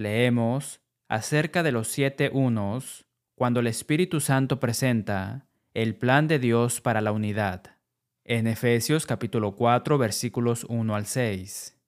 leemos 0.00 0.80
acerca 1.08 1.62
de 1.62 1.72
los 1.72 1.88
siete 1.88 2.30
unos 2.32 3.06
cuando 3.34 3.60
el 3.60 3.66
Espíritu 3.66 4.20
Santo 4.20 4.58
presenta 4.58 5.46
el 5.74 5.94
plan 5.94 6.26
de 6.26 6.38
Dios 6.38 6.80
para 6.80 7.00
la 7.00 7.12
unidad. 7.12 7.76
En 8.24 8.46
Efesios 8.46 9.06
capítulo 9.06 9.56
4 9.56 9.98
versículos 9.98 10.64
1 10.68 10.94
al 10.94 11.06
6. 11.06 11.78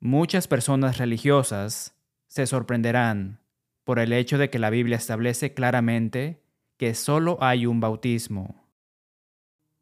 Muchas 0.00 0.48
personas 0.48 0.98
religiosas 0.98 1.96
se 2.26 2.46
sorprenderán 2.46 3.40
por 3.84 3.98
el 3.98 4.12
hecho 4.12 4.38
de 4.38 4.50
que 4.50 4.58
la 4.58 4.70
Biblia 4.70 4.96
establece 4.96 5.54
claramente 5.54 6.42
que 6.76 6.94
solo 6.94 7.38
hay 7.40 7.66
un 7.66 7.80
bautismo. 7.80 8.68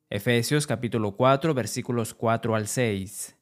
Efesios 0.08 0.66
capítulo 0.66 1.16
4 1.16 1.52
versículos 1.54 2.14
4 2.14 2.54
al 2.54 2.68
6. 2.68 3.36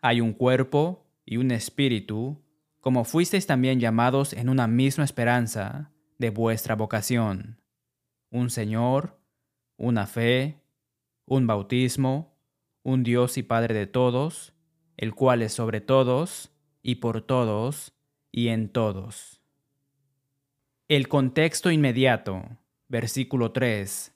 Hay 0.00 0.20
un 0.20 0.32
cuerpo 0.32 1.06
y 1.24 1.38
un 1.38 1.50
espíritu, 1.50 2.40
como 2.80 3.04
fuisteis 3.04 3.46
también 3.46 3.80
llamados 3.80 4.32
en 4.32 4.48
una 4.48 4.66
misma 4.66 5.04
esperanza 5.04 5.90
de 6.18 6.30
vuestra 6.30 6.74
vocación. 6.74 7.60
Un 8.30 8.50
Señor, 8.50 9.18
una 9.76 10.06
fe, 10.06 10.60
un 11.26 11.46
bautismo, 11.46 12.36
un 12.82 13.02
Dios 13.02 13.38
y 13.38 13.42
Padre 13.42 13.74
de 13.74 13.86
todos, 13.86 14.54
el 14.96 15.14
cual 15.14 15.42
es 15.42 15.52
sobre 15.52 15.80
todos, 15.80 16.52
y 16.82 16.96
por 16.96 17.22
todos, 17.22 17.94
y 18.32 18.48
en 18.48 18.68
todos. 18.68 19.42
El 20.88 21.08
contexto 21.08 21.70
inmediato, 21.70 22.44
versículo 22.88 23.52
3, 23.52 24.14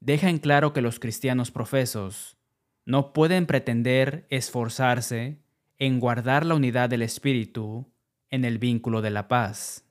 deja 0.00 0.30
en 0.30 0.38
claro 0.38 0.72
que 0.72 0.82
los 0.82 1.00
cristianos 1.00 1.50
profesos 1.50 2.36
no 2.84 3.12
pueden 3.12 3.46
pretender 3.46 4.26
esforzarse 4.30 5.38
en 5.78 6.00
guardar 6.00 6.46
la 6.46 6.54
unidad 6.54 6.88
del 6.88 7.02
Espíritu 7.02 7.91
en 8.32 8.44
el 8.44 8.58
vínculo 8.58 9.02
de 9.02 9.10
la 9.10 9.28
paz, 9.28 9.84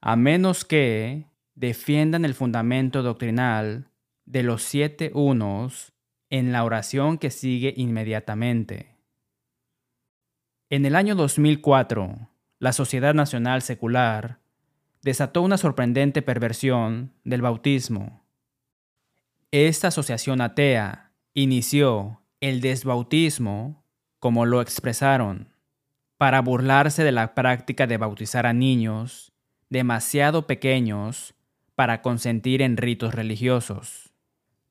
a 0.00 0.16
menos 0.16 0.64
que 0.64 1.26
defiendan 1.54 2.24
el 2.24 2.34
fundamento 2.34 3.02
doctrinal 3.02 3.90
de 4.24 4.42
los 4.42 4.62
siete 4.62 5.12
unos 5.14 5.92
en 6.30 6.52
la 6.52 6.64
oración 6.64 7.18
que 7.18 7.30
sigue 7.30 7.74
inmediatamente. 7.76 8.96
En 10.70 10.86
el 10.86 10.96
año 10.96 11.14
2004, 11.14 12.30
la 12.58 12.72
Sociedad 12.72 13.12
Nacional 13.12 13.60
Secular 13.60 14.38
desató 15.02 15.42
una 15.42 15.58
sorprendente 15.58 16.22
perversión 16.22 17.12
del 17.24 17.42
bautismo. 17.42 18.24
Esta 19.50 19.88
asociación 19.88 20.40
atea 20.40 21.12
inició 21.34 22.22
el 22.40 22.60
desbautismo, 22.60 23.84
como 24.18 24.46
lo 24.46 24.62
expresaron, 24.62 25.49
para 26.20 26.42
burlarse 26.42 27.02
de 27.02 27.12
la 27.12 27.34
práctica 27.34 27.86
de 27.86 27.96
bautizar 27.96 28.44
a 28.44 28.52
niños 28.52 29.32
demasiado 29.70 30.46
pequeños 30.46 31.34
para 31.74 32.02
consentir 32.02 32.60
en 32.60 32.76
ritos 32.76 33.14
religiosos. 33.14 34.12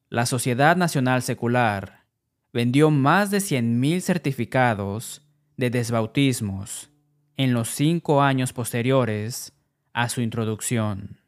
La 0.10 0.28
Sociedad 0.28 0.78
Nacional 0.78 1.24
Secular 1.24 2.06
vendió 2.54 2.92
más 2.92 3.32
de 3.32 3.40
100.000 3.40 4.02
certificados 4.02 5.24
de 5.58 5.72
desbautismos 5.72 6.92
en 7.36 7.56
los 7.56 7.70
cinco 7.70 8.22
años 8.22 8.54
posteriores 8.54 9.52
a 9.92 10.08
su 10.10 10.22
introducción. 10.22 11.20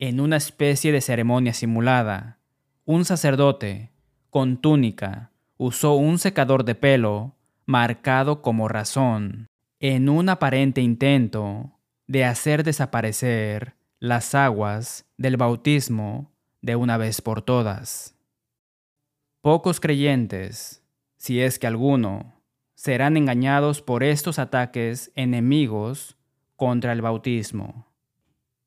En 0.00 0.18
una 0.18 0.36
especie 0.36 0.90
de 0.90 1.00
ceremonia 1.00 1.54
simulada, 1.54 2.40
un 2.86 3.04
sacerdote, 3.04 3.92
con 4.30 4.56
túnica, 4.56 5.30
usó 5.58 5.94
un 5.94 6.18
secador 6.18 6.64
de 6.64 6.74
pelo 6.74 7.36
marcado 7.66 8.42
como 8.42 8.66
razón, 8.66 9.46
en 9.80 10.10
un 10.10 10.28
aparente 10.28 10.82
intento 10.82 11.72
de 12.06 12.26
hacer 12.26 12.64
desaparecer 12.64 13.76
las 13.98 14.34
aguas 14.34 15.06
del 15.16 15.38
bautismo 15.38 16.30
de 16.60 16.76
una 16.76 16.98
vez 16.98 17.22
por 17.22 17.40
todas. 17.40 18.14
Pocos 19.40 19.80
creyentes, 19.80 20.82
si 21.16 21.40
es 21.40 21.58
que 21.58 21.66
alguno, 21.66 22.34
serán 22.74 23.16
engañados 23.16 23.80
por 23.80 24.04
estos 24.04 24.38
ataques 24.38 25.12
enemigos 25.14 26.18
contra 26.56 26.92
el 26.92 27.00
bautismo. 27.00 27.86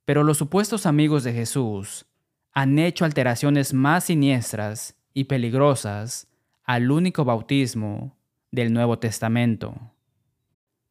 Pero 0.05 0.23
los 0.23 0.39
supuestos 0.39 0.87
amigos 0.87 1.23
de 1.23 1.33
Jesús 1.33 2.07
han 2.53 2.79
hecho 2.79 3.05
alteraciones 3.05 3.71
más 3.73 4.05
siniestras 4.05 4.95
y 5.13 5.25
peligrosas 5.25 6.27
al 6.63 6.89
único 6.89 7.23
bautismo 7.23 8.17
del 8.51 8.73
Nuevo 8.73 8.97
Testamento. 8.97 9.92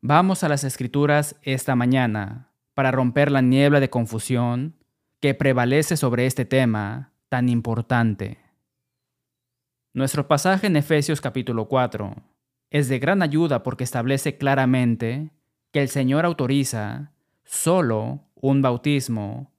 Vamos 0.04 0.42
a 0.42 0.48
las 0.48 0.64
Escrituras 0.64 1.36
esta 1.42 1.76
mañana 1.76 2.50
para 2.74 2.90
romper 2.90 3.30
la 3.30 3.40
niebla 3.40 3.78
de 3.78 3.88
confusión 3.88 4.74
que 5.20 5.32
prevalece 5.32 5.96
sobre 5.96 6.26
este 6.26 6.44
tema 6.44 7.12
tan 7.28 7.48
importante. 7.48 8.40
Nuestro 9.94 10.26
pasaje 10.26 10.66
en 10.66 10.74
Efesios 10.74 11.20
capítulo 11.20 11.68
4 11.68 12.16
es 12.70 12.88
de 12.88 12.98
gran 12.98 13.22
ayuda 13.22 13.62
porque 13.62 13.84
establece 13.84 14.38
claramente 14.38 15.30
que 15.70 15.82
el 15.82 15.88
Señor 15.88 16.24
autoriza 16.24 17.12
solo 17.44 18.24
un 18.34 18.60
bautismo 18.60 19.52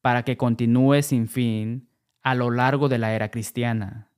para 0.00 0.22
que 0.22 0.38
continúe 0.38 1.02
sin 1.02 1.28
fin 1.28 1.90
a 2.22 2.34
lo 2.34 2.50
largo 2.50 2.88
de 2.88 2.96
la 2.96 3.12
era 3.12 3.30
cristiana. 3.30 4.08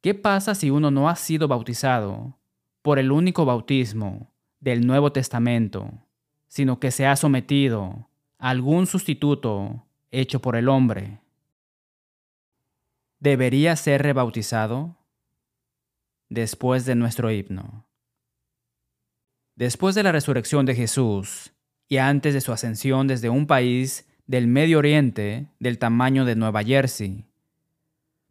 ¿Qué 0.00 0.14
pasa 0.14 0.56
si 0.56 0.70
uno 0.70 0.90
no 0.90 1.08
ha 1.08 1.14
sido 1.14 1.46
bautizado 1.46 2.36
por 2.82 2.98
el 2.98 3.12
único 3.12 3.44
bautismo 3.44 4.32
del 4.60 4.86
Nuevo 4.86 5.12
Testamento, 5.12 5.92
sino 6.48 6.80
que 6.80 6.90
se 6.90 7.06
ha 7.06 7.16
sometido 7.16 8.08
a 8.38 8.50
algún 8.50 8.86
sustituto 8.86 9.84
hecho 10.10 10.40
por 10.40 10.56
el 10.56 10.68
hombre? 10.68 11.20
¿Debería 13.20 13.76
ser 13.76 14.02
rebautizado? 14.02 14.96
Después 16.28 16.84
de 16.84 16.94
nuestro 16.94 17.30
himno. 17.30 17.86
Después 19.54 19.94
de 19.94 20.02
la 20.02 20.12
resurrección 20.12 20.66
de 20.66 20.74
Jesús, 20.74 21.52
y 21.88 21.98
antes 21.98 22.34
de 22.34 22.40
su 22.40 22.52
ascensión 22.52 23.06
desde 23.06 23.28
un 23.28 23.46
país 23.46 24.06
del 24.26 24.46
Medio 24.46 24.78
Oriente 24.78 25.48
del 25.60 25.78
tamaño 25.78 26.24
de 26.24 26.34
Nueva 26.34 26.64
Jersey. 26.64 27.24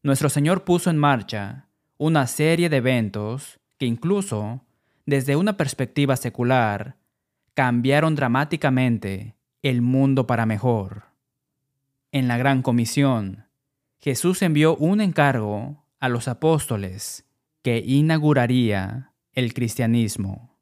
Nuestro 0.03 0.30
Señor 0.30 0.63
puso 0.63 0.90
en 0.90 0.97
marcha 0.97 1.68
una 1.97 2.28
serie 2.28 2.69
de 2.69 2.78
eventos 2.78 3.59
que 3.78 3.86
incluso, 3.86 4.62
desde 5.05 5.35
una 5.35 5.57
perspectiva 5.57 6.16
secular, 6.16 6.97
cambiaron 7.53 8.16
dramáticamente 8.16 9.35
el 9.61 9.81
mundo 9.81 10.27
para 10.27 10.45
mejor. 10.45 11.05
En 12.11 12.27
la 12.27 12.38
Gran 12.38 12.61
Comisión, 12.61 13.45
Jesús 13.99 14.41
envió 14.41 14.75
un 14.75 15.01
encargo 15.01 15.83
a 15.99 16.09
los 16.09 16.27
apóstoles 16.27 17.25
que 17.61 17.79
inauguraría 17.79 19.11
el 19.33 19.53
cristianismo 19.53 20.55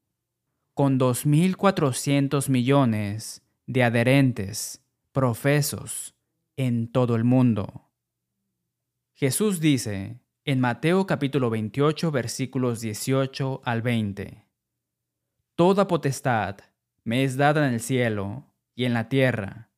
con 0.73 0.99
2.400 0.99 2.49
millones 2.49 3.43
de 3.67 3.83
adherentes 3.83 4.81
profesos 5.11 6.15
en 6.57 6.91
todo 6.91 7.15
el 7.15 7.23
mundo. 7.23 7.89
Jesús 9.13 9.59
dice 9.59 10.19
en 10.45 10.59
Mateo 10.59 11.07
capítulo 11.07 11.49
28 11.49 12.11
versículos 12.11 12.81
18 12.81 13.61
al 13.63 13.81
20, 13.81 14.45
Toda 15.55 15.87
potestad 15.87 16.57
me 17.05 17.23
es 17.23 17.37
dada 17.37 17.65
en 17.65 17.75
el 17.75 17.79
cielo 17.79 18.51
y 18.75 18.83
en 18.83 18.93
la 18.93 19.07
tierra. 19.07 19.69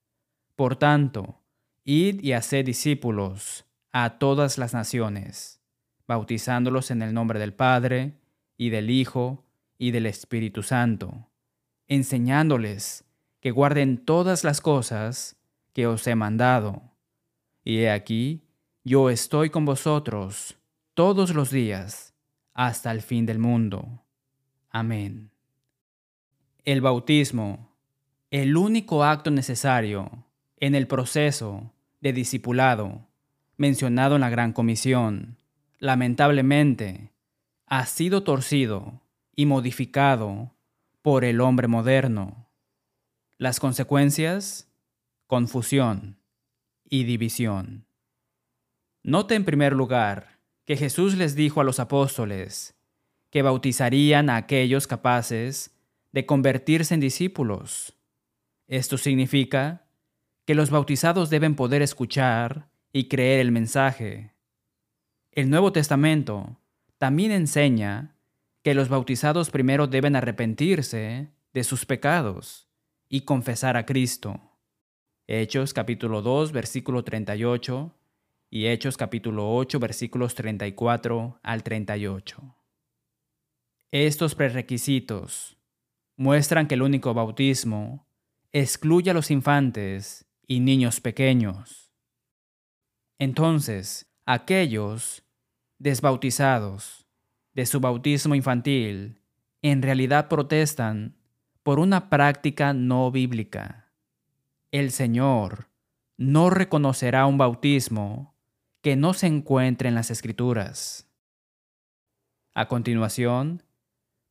Por 0.55 0.75
tanto, 0.75 1.43
id 1.83 2.23
y 2.23 2.33
haced 2.33 2.65
discípulos 2.65 3.65
a 3.91 4.17
todas 4.17 4.57
las 4.57 4.73
naciones, 4.73 5.61
bautizándolos 6.07 6.89
en 6.89 7.03
el 7.03 7.13
nombre 7.13 7.39
del 7.39 7.53
Padre, 7.53 8.17
y 8.57 8.69
del 8.69 8.89
Hijo, 8.89 9.45
y 9.77 9.91
del 9.91 10.07
Espíritu 10.07 10.63
Santo, 10.63 11.27
enseñándoles 11.87 13.03
que 13.39 13.51
guarden 13.51 14.03
todas 14.03 14.43
las 14.43 14.61
cosas 14.61 15.35
que 15.73 15.85
os 15.85 16.07
he 16.07 16.15
mandado. 16.15 16.81
Y 17.63 17.79
he 17.79 17.91
aquí, 17.91 18.44
yo 18.85 19.09
estoy 19.09 19.49
con 19.49 19.65
vosotros 19.65 20.55
todos 20.93 21.33
los 21.33 21.49
días 21.49 22.13
hasta 22.53 22.91
el 22.91 23.01
fin 23.01 23.25
del 23.25 23.39
mundo. 23.39 24.03
Amén. 24.69 25.31
El 26.63 26.81
bautismo, 26.81 27.71
el 28.29 28.55
único 28.55 29.03
acto 29.03 29.31
necesario 29.31 30.11
en 30.57 30.75
el 30.75 30.85
proceso 30.85 31.73
de 31.99 32.13
discipulado 32.13 33.07
mencionado 33.57 34.15
en 34.15 34.21
la 34.21 34.29
Gran 34.29 34.53
Comisión, 34.53 35.37
lamentablemente, 35.79 37.11
ha 37.65 37.87
sido 37.87 38.23
torcido 38.23 39.01
y 39.35 39.47
modificado 39.47 40.51
por 41.01 41.23
el 41.23 41.41
hombre 41.41 41.67
moderno. 41.67 42.47
Las 43.39 43.59
consecuencias, 43.59 44.69
confusión 45.25 46.17
y 46.87 47.05
división. 47.05 47.84
Note 49.07 49.35
en 49.35 49.45
primer 49.45 49.73
lugar 49.73 50.39
que 50.65 50.75
Jesús 50.77 51.15
les 51.15 51.35
dijo 51.35 51.61
a 51.61 51.63
los 51.63 51.79
apóstoles 51.79 52.73
que 53.29 53.43
bautizarían 53.43 54.31
a 54.31 54.35
aquellos 54.35 54.87
capaces 54.87 55.77
de 56.11 56.25
convertirse 56.25 56.95
en 56.95 57.01
discípulos. 57.01 57.95
Esto 58.67 58.97
significa 58.97 59.85
que 60.45 60.55
los 60.55 60.71
bautizados 60.71 61.29
deben 61.29 61.53
poder 61.55 61.83
escuchar 61.83 62.67
y 62.91 63.07
creer 63.07 63.41
el 63.41 63.51
mensaje. 63.51 64.33
El 65.31 65.51
Nuevo 65.51 65.71
Testamento 65.71 66.57
también 66.97 67.31
enseña 67.31 68.15
que 68.63 68.73
los 68.73 68.89
bautizados 68.89 69.51
primero 69.51 69.85
deben 69.85 70.15
arrepentirse 70.15 71.29
de 71.53 71.63
sus 71.63 71.85
pecados 71.85 72.67
y 73.07 73.21
confesar 73.21 73.77
a 73.77 73.85
Cristo. 73.85 74.41
Hechos 75.27 75.75
capítulo 75.75 76.23
2 76.23 76.51
versículo 76.51 77.03
38 77.03 77.93
y 78.55 78.67
Hechos 78.67 78.95
capítulo 78.95 79.53
8 79.53 79.79
versículos 79.81 80.33
34 80.33 81.41
al 81.43 81.61
38. 81.61 82.55
Estos 83.91 84.33
prerequisitos 84.33 85.57
muestran 86.15 86.65
que 86.65 86.75
el 86.75 86.81
único 86.81 87.13
bautismo 87.13 88.07
excluye 88.53 89.11
a 89.11 89.13
los 89.13 89.29
infantes 89.29 90.25
y 90.47 90.61
niños 90.61 91.01
pequeños. 91.01 91.91
Entonces, 93.19 94.09
aquellos 94.25 95.25
desbautizados 95.77 97.05
de 97.55 97.65
su 97.65 97.81
bautismo 97.81 98.35
infantil 98.35 99.19
en 99.63 99.81
realidad 99.81 100.29
protestan 100.29 101.17
por 101.61 101.77
una 101.77 102.09
práctica 102.09 102.71
no 102.71 103.11
bíblica. 103.11 103.91
El 104.71 104.91
Señor 104.91 105.67
no 106.15 106.49
reconocerá 106.49 107.25
un 107.25 107.37
bautismo 107.37 108.34
que 108.85 108.95
no 108.95 109.15
se 109.15 109.25
encuentre 109.25 109.89
en 109.89 109.95
las 109.95 110.11
Escrituras. 110.11 111.11
A 112.53 112.67
continuación, 112.67 113.63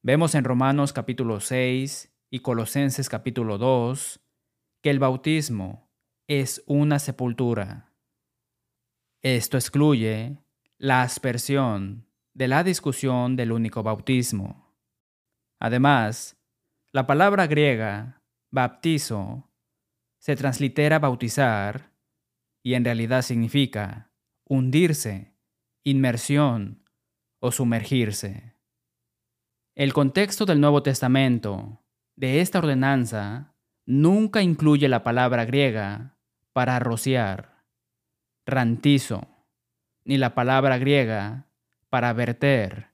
vemos 0.01 0.37
en 0.37 0.45
Romanos 0.45 0.93
capítulo 0.93 1.41
6 1.41 2.15
y 2.31 2.39
Colosenses 2.39 3.09
capítulo 3.09 3.59
2 3.59 4.21
que 4.81 4.91
el 4.91 5.01
bautismo 5.01 5.91
es 6.29 6.63
una 6.67 7.01
sepultura. 7.01 7.93
Esto 9.23 9.57
excluye 9.57 10.39
la 10.79 11.03
aspersión 11.03 12.07
de 12.33 12.47
la 12.47 12.63
discusión 12.63 13.35
del 13.35 13.51
único 13.51 13.83
bautismo. 13.83 14.73
Además, 15.59 16.37
la 16.93 17.09
palabra 17.09 17.49
griega 17.49 18.23
baptizo 18.53 19.51
se 20.21 20.37
translitera 20.37 21.01
bautizar 21.01 21.91
y 22.63 22.75
en 22.75 22.85
realidad 22.85 23.23
significa 23.23 24.13
hundirse, 24.45 25.35
inmersión 25.85 26.85
o 27.41 27.53
sumergirse. 27.53 28.55
El 29.75 29.93
contexto 29.93 30.47
del 30.47 30.61
Nuevo 30.61 30.83
Testamento 30.83 31.83
de 32.17 32.41
esta 32.41 32.59
ordenanza 32.59 33.55
nunca 33.87 34.43
incluye 34.43 34.89
la 34.89 35.03
palabra 35.03 35.45
griega 35.45 36.17
para 36.53 36.79
rociar, 36.79 37.65
rantizo, 38.47 39.27
ni 40.05 40.17
la 40.17 40.35
palabra 40.35 40.79
griega 40.79 41.49
para 41.89 42.13
verter, 42.13 42.91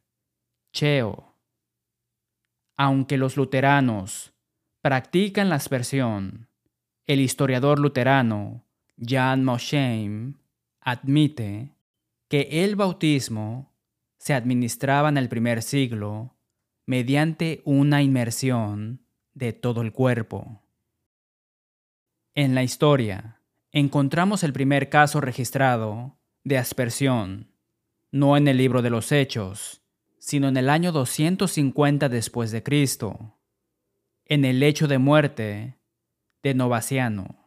cheo. 0.73 1.37
Aunque 2.77 3.19
los 3.19 3.37
luteranos 3.37 4.33
practican 4.81 5.51
la 5.51 5.57
aspersión, 5.57 6.49
el 7.07 7.21
historiador 7.21 7.79
luterano 7.79 8.65
Jan 8.97 9.45
Mosheim 9.45 10.40
admite 10.81 11.75
que 12.29 12.65
el 12.65 12.77
bautismo 12.77 13.73
se 14.19 14.35
administraba 14.35 15.09
en 15.09 15.17
el 15.17 15.29
primer 15.29 15.63
siglo 15.63 16.37
mediante 16.87 17.63
una 17.65 18.03
inmersión 18.03 19.05
de 19.35 19.53
todo 19.53 19.83
el 19.83 19.93
cuerpo. 19.93 20.63
En 22.35 22.55
la 22.55 22.63
historia 22.63 23.41
encontramos 23.73 24.43
el 24.43 24.53
primer 24.53 24.89
caso 24.89 25.21
registrado 25.21 26.19
de 26.45 26.59
aspersión, 26.59 27.53
no 28.11 28.37
en 28.37 28.49
el 28.49 28.57
libro 28.57 28.83
de 28.83 28.91
los 28.91 29.13
Hechos, 29.13 29.83
sino 30.19 30.49
en 30.49 30.57
el 30.57 30.69
año 30.69 30.93
250 30.93 32.09
después 32.09 32.51
de 32.51 32.63
Cristo, 32.63 33.39
en 34.27 34.45
el 34.45 34.63
hecho 34.63 34.87
de 34.87 34.99
muerte 34.99 35.79
de 36.43 36.55
Novaciano. 36.55 37.40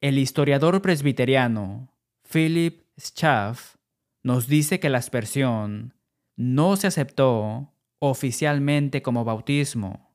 El 0.00 0.18
historiador 0.18 0.80
presbiteriano 0.80 1.92
Philip 2.30 2.84
Schaff 2.96 3.78
nos 4.22 4.46
dice 4.46 4.78
que 4.78 4.90
la 4.90 4.98
aspersión 4.98 5.94
no 6.36 6.76
se 6.76 6.86
aceptó 6.86 7.74
oficialmente 7.98 9.02
como 9.02 9.24
bautismo, 9.24 10.14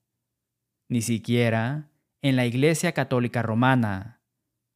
ni 0.88 1.02
siquiera 1.02 1.92
en 2.22 2.38
la 2.38 2.46
Iglesia 2.46 2.94
Católica 2.94 3.42
Romana, 3.42 4.22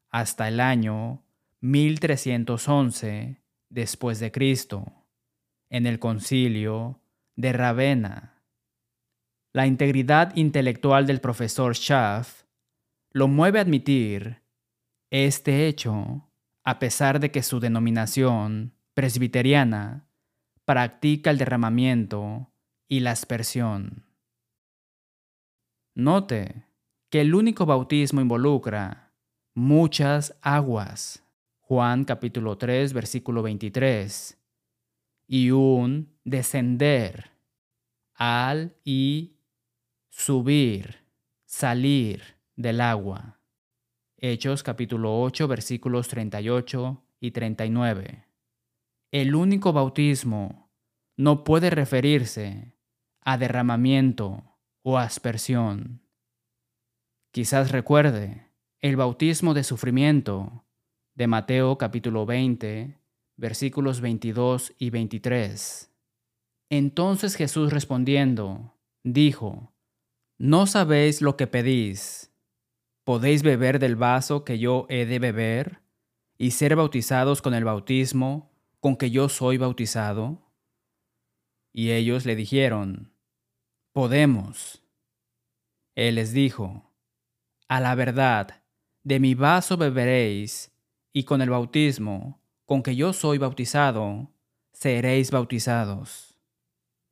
hasta 0.09 0.49
el 0.49 0.59
año 0.59 1.23
1311 1.61 3.41
después 3.69 4.19
de 4.19 4.33
Cristo, 4.33 5.05
en 5.69 5.85
el 5.85 5.99
concilio 5.99 6.99
de 7.37 7.53
Ravenna. 7.53 8.43
La 9.53 9.67
integridad 9.67 10.35
intelectual 10.35 11.07
del 11.07 11.21
profesor 11.21 11.77
Schaff 11.77 12.43
lo 13.13 13.29
mueve 13.29 13.59
a 13.59 13.61
admitir 13.61 14.46
este 15.09 15.67
hecho, 15.67 16.29
a 16.63 16.79
pesar 16.79 17.19
de 17.19 17.31
que 17.31 17.43
su 17.43 17.59
denominación 17.59 18.73
presbiteriana 18.93 20.07
practica 20.65 21.29
el 21.29 21.37
derramamiento 21.37 22.51
y 22.87 22.99
la 22.99 23.11
aspersión. 23.11 24.05
Note 25.95 26.65
que 27.09 27.21
el 27.21 27.33
único 27.33 27.65
bautismo 27.65 28.21
involucra 28.21 29.13
muchas 29.53 30.37
aguas. 30.41 31.23
Juan 31.61 32.05
capítulo 32.05 32.57
3 32.57 32.93
versículo 32.93 33.41
23. 33.43 34.37
Y 35.27 35.51
un 35.51 36.17
descender 36.23 37.31
al 38.13 38.75
y 38.83 39.37
subir, 40.09 40.97
salir 41.45 42.23
del 42.55 42.81
agua. 42.81 43.36
Hechos 44.19 44.63
capítulo 44.63 45.21
8 45.21 45.47
versículos 45.47 46.07
38 46.07 47.03
y 47.19 47.31
39. 47.31 48.25
El 49.11 49.35
único 49.35 49.73
bautismo 49.73 50.71
no 51.17 51.43
puede 51.43 51.69
referirse 51.69 52.73
a 53.21 53.37
derramamiento 53.37 54.57
o 54.81 54.97
aspersión. 54.97 56.01
Quizás 57.31 57.71
recuerde 57.71 58.47
el 58.79 58.95
bautismo 58.95 59.53
de 59.53 59.63
sufrimiento 59.63 60.65
de 61.13 61.27
Mateo 61.27 61.77
capítulo 61.77 62.25
20, 62.25 62.99
versículos 63.35 64.01
22 64.01 64.73
y 64.79 64.89
23. 64.89 65.93
Entonces 66.71 67.35
Jesús 67.35 67.71
respondiendo, 67.71 68.73
dijo, 69.03 69.75
¿No 70.39 70.65
sabéis 70.65 71.21
lo 71.21 71.37
que 71.37 71.45
pedís? 71.45 72.33
¿Podéis 73.07 73.41
beber 73.41 73.79
del 73.79 73.95
vaso 73.95 74.43
que 74.43 74.59
yo 74.59 74.85
he 74.89 75.05
de 75.05 75.17
beber 75.17 75.79
y 76.37 76.51
ser 76.51 76.75
bautizados 76.75 77.41
con 77.41 77.53
el 77.53 77.63
bautismo 77.63 78.51
con 78.81 78.97
que 78.97 79.11
yo 79.11 79.29
soy 79.29 79.57
bautizado? 79.57 80.51
Y 81.71 81.91
ellos 81.91 82.25
le 82.25 82.35
dijeron, 82.35 83.13
Podemos. 83.93 84.83
Él 85.95 86.15
les 86.15 86.33
dijo, 86.33 86.91
A 87.69 87.79
la 87.79 87.95
verdad, 87.95 88.61
de 89.03 89.21
mi 89.21 89.35
vaso 89.35 89.77
beberéis 89.77 90.75
y 91.13 91.23
con 91.23 91.41
el 91.41 91.49
bautismo 91.49 92.41
con 92.65 92.83
que 92.83 92.97
yo 92.97 93.13
soy 93.13 93.37
bautizado, 93.37 94.33
seréis 94.73 95.31
bautizados. 95.31 96.37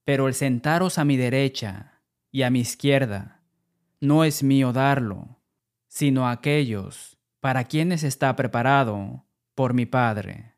Pero 0.04 0.28
el 0.28 0.34
sentaros 0.34 0.98
a 0.98 1.06
mi 1.06 1.16
derecha 1.16 2.02
y 2.34 2.42
a 2.42 2.50
mi 2.50 2.60
izquierda 2.60 3.46
no 4.02 4.26
es 4.26 4.44
mío 4.44 4.74
darlo, 4.74 5.40
sino 5.96 6.28
a 6.28 6.32
aquellos 6.32 7.18
para 7.40 7.64
quienes 7.64 8.04
está 8.04 8.36
preparado 8.36 9.26
por 9.56 9.74
mi 9.74 9.86
Padre. 9.86 10.56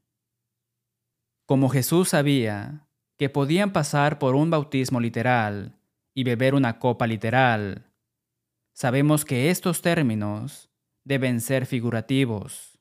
Como 1.46 1.70
Jesús 1.70 2.10
sabía 2.10 2.88
que 3.18 3.30
podían 3.30 3.72
pasar 3.72 4.18
por 4.18 4.34
un 4.34 4.50
bautismo 4.50 5.00
literal 5.00 5.78
y 6.16 6.24
beber 6.24 6.56
una 6.56 6.80
copa 6.80 7.06
literal, 7.06 7.92
sabemos 8.74 9.26
que 9.26 9.52
estos 9.52 9.84
términos 9.84 10.72
deben 11.04 11.40
ser 11.40 11.68
figurativos 11.68 12.78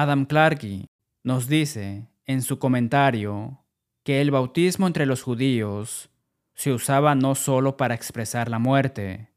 Adam 0.00 0.26
Clarke 0.26 0.86
nos 1.24 1.48
dice 1.48 2.06
en 2.24 2.42
su 2.42 2.60
comentario 2.60 3.64
que 4.04 4.20
el 4.20 4.30
bautismo 4.30 4.86
entre 4.86 5.06
los 5.06 5.24
judíos 5.24 6.08
se 6.54 6.72
usaba 6.72 7.16
no 7.16 7.34
solo 7.34 7.76
para 7.76 7.96
expresar 7.96 8.48
la 8.48 8.60
muerte, 8.60 9.32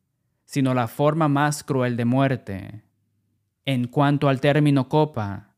sino 0.52 0.74
la 0.74 0.90
forma 0.90 1.30
más 1.30 1.64
cruel 1.64 1.96
de 1.96 2.04
muerte. 2.04 2.84
En 3.64 3.88
cuanto 3.88 4.28
al 4.28 4.42
término 4.42 4.90
copa, 4.90 5.56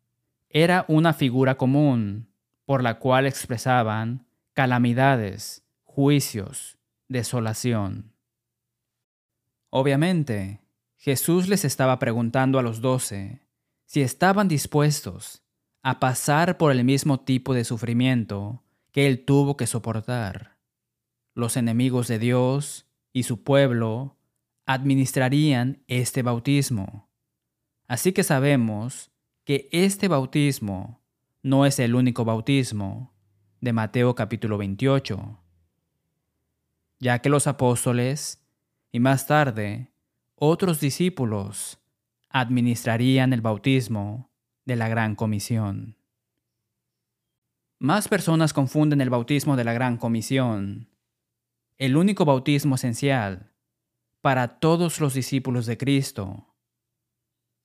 era 0.49 0.85
una 0.87 1.13
figura 1.13 1.55
común 1.57 2.27
por 2.63 2.83
la 2.83 2.99
cual 2.99 3.25
expresaban 3.25 4.27
calamidades, 4.53 5.63
juicios, 5.83 6.77
desolación. 7.07 8.13
Obviamente, 9.71 10.61
Jesús 10.97 11.47
les 11.47 11.65
estaba 11.65 11.97
preguntando 11.97 12.59
a 12.59 12.61
los 12.61 12.79
doce 12.79 13.41
si 13.85 14.03
estaban 14.03 14.47
dispuestos 14.47 15.41
a 15.81 15.99
pasar 15.99 16.59
por 16.59 16.71
el 16.71 16.83
mismo 16.83 17.19
tipo 17.21 17.55
de 17.55 17.63
sufrimiento 17.63 18.61
que 18.91 19.07
él 19.07 19.25
tuvo 19.25 19.57
que 19.57 19.65
soportar. 19.65 20.59
Los 21.33 21.57
enemigos 21.57 22.07
de 22.07 22.19
Dios 22.19 22.85
y 23.11 23.23
su 23.23 23.43
pueblo 23.43 24.17
administrarían 24.65 25.83
este 25.87 26.21
bautismo. 26.21 27.09
Así 27.87 28.13
que 28.13 28.23
sabemos 28.23 29.11
que 29.43 29.67
este 29.71 30.07
bautismo 30.07 31.01
no 31.41 31.65
es 31.65 31.79
el 31.79 31.95
único 31.95 32.23
bautismo 32.23 33.13
de 33.59 33.73
Mateo 33.73 34.15
capítulo 34.15 34.57
28, 34.57 35.39
ya 36.99 37.19
que 37.19 37.29
los 37.29 37.47
apóstoles 37.47 38.41
y 38.91 38.99
más 38.99 39.27
tarde 39.27 39.91
otros 40.35 40.79
discípulos 40.79 41.79
administrarían 42.29 43.33
el 43.33 43.41
bautismo 43.41 44.31
de 44.65 44.75
la 44.75 44.87
Gran 44.87 45.15
Comisión. 45.15 45.97
Más 47.79 48.07
personas 48.07 48.53
confunden 48.53 49.01
el 49.01 49.09
bautismo 49.09 49.57
de 49.57 49.65
la 49.65 49.73
Gran 49.73 49.97
Comisión, 49.97 50.89
el 51.77 51.97
único 51.97 52.23
bautismo 52.23 52.75
esencial 52.75 53.52
para 54.23 54.47
todos 54.47 55.01
los 55.01 55.15
discípulos 55.15 55.65
de 55.65 55.77
Cristo, 55.77 56.55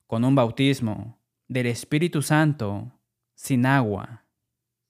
con 0.08 0.24
un 0.24 0.34
bautismo 0.34 1.22
del 1.46 1.66
Espíritu 1.66 2.20
Santo 2.20 2.98
sin 3.36 3.64
agua. 3.64 4.26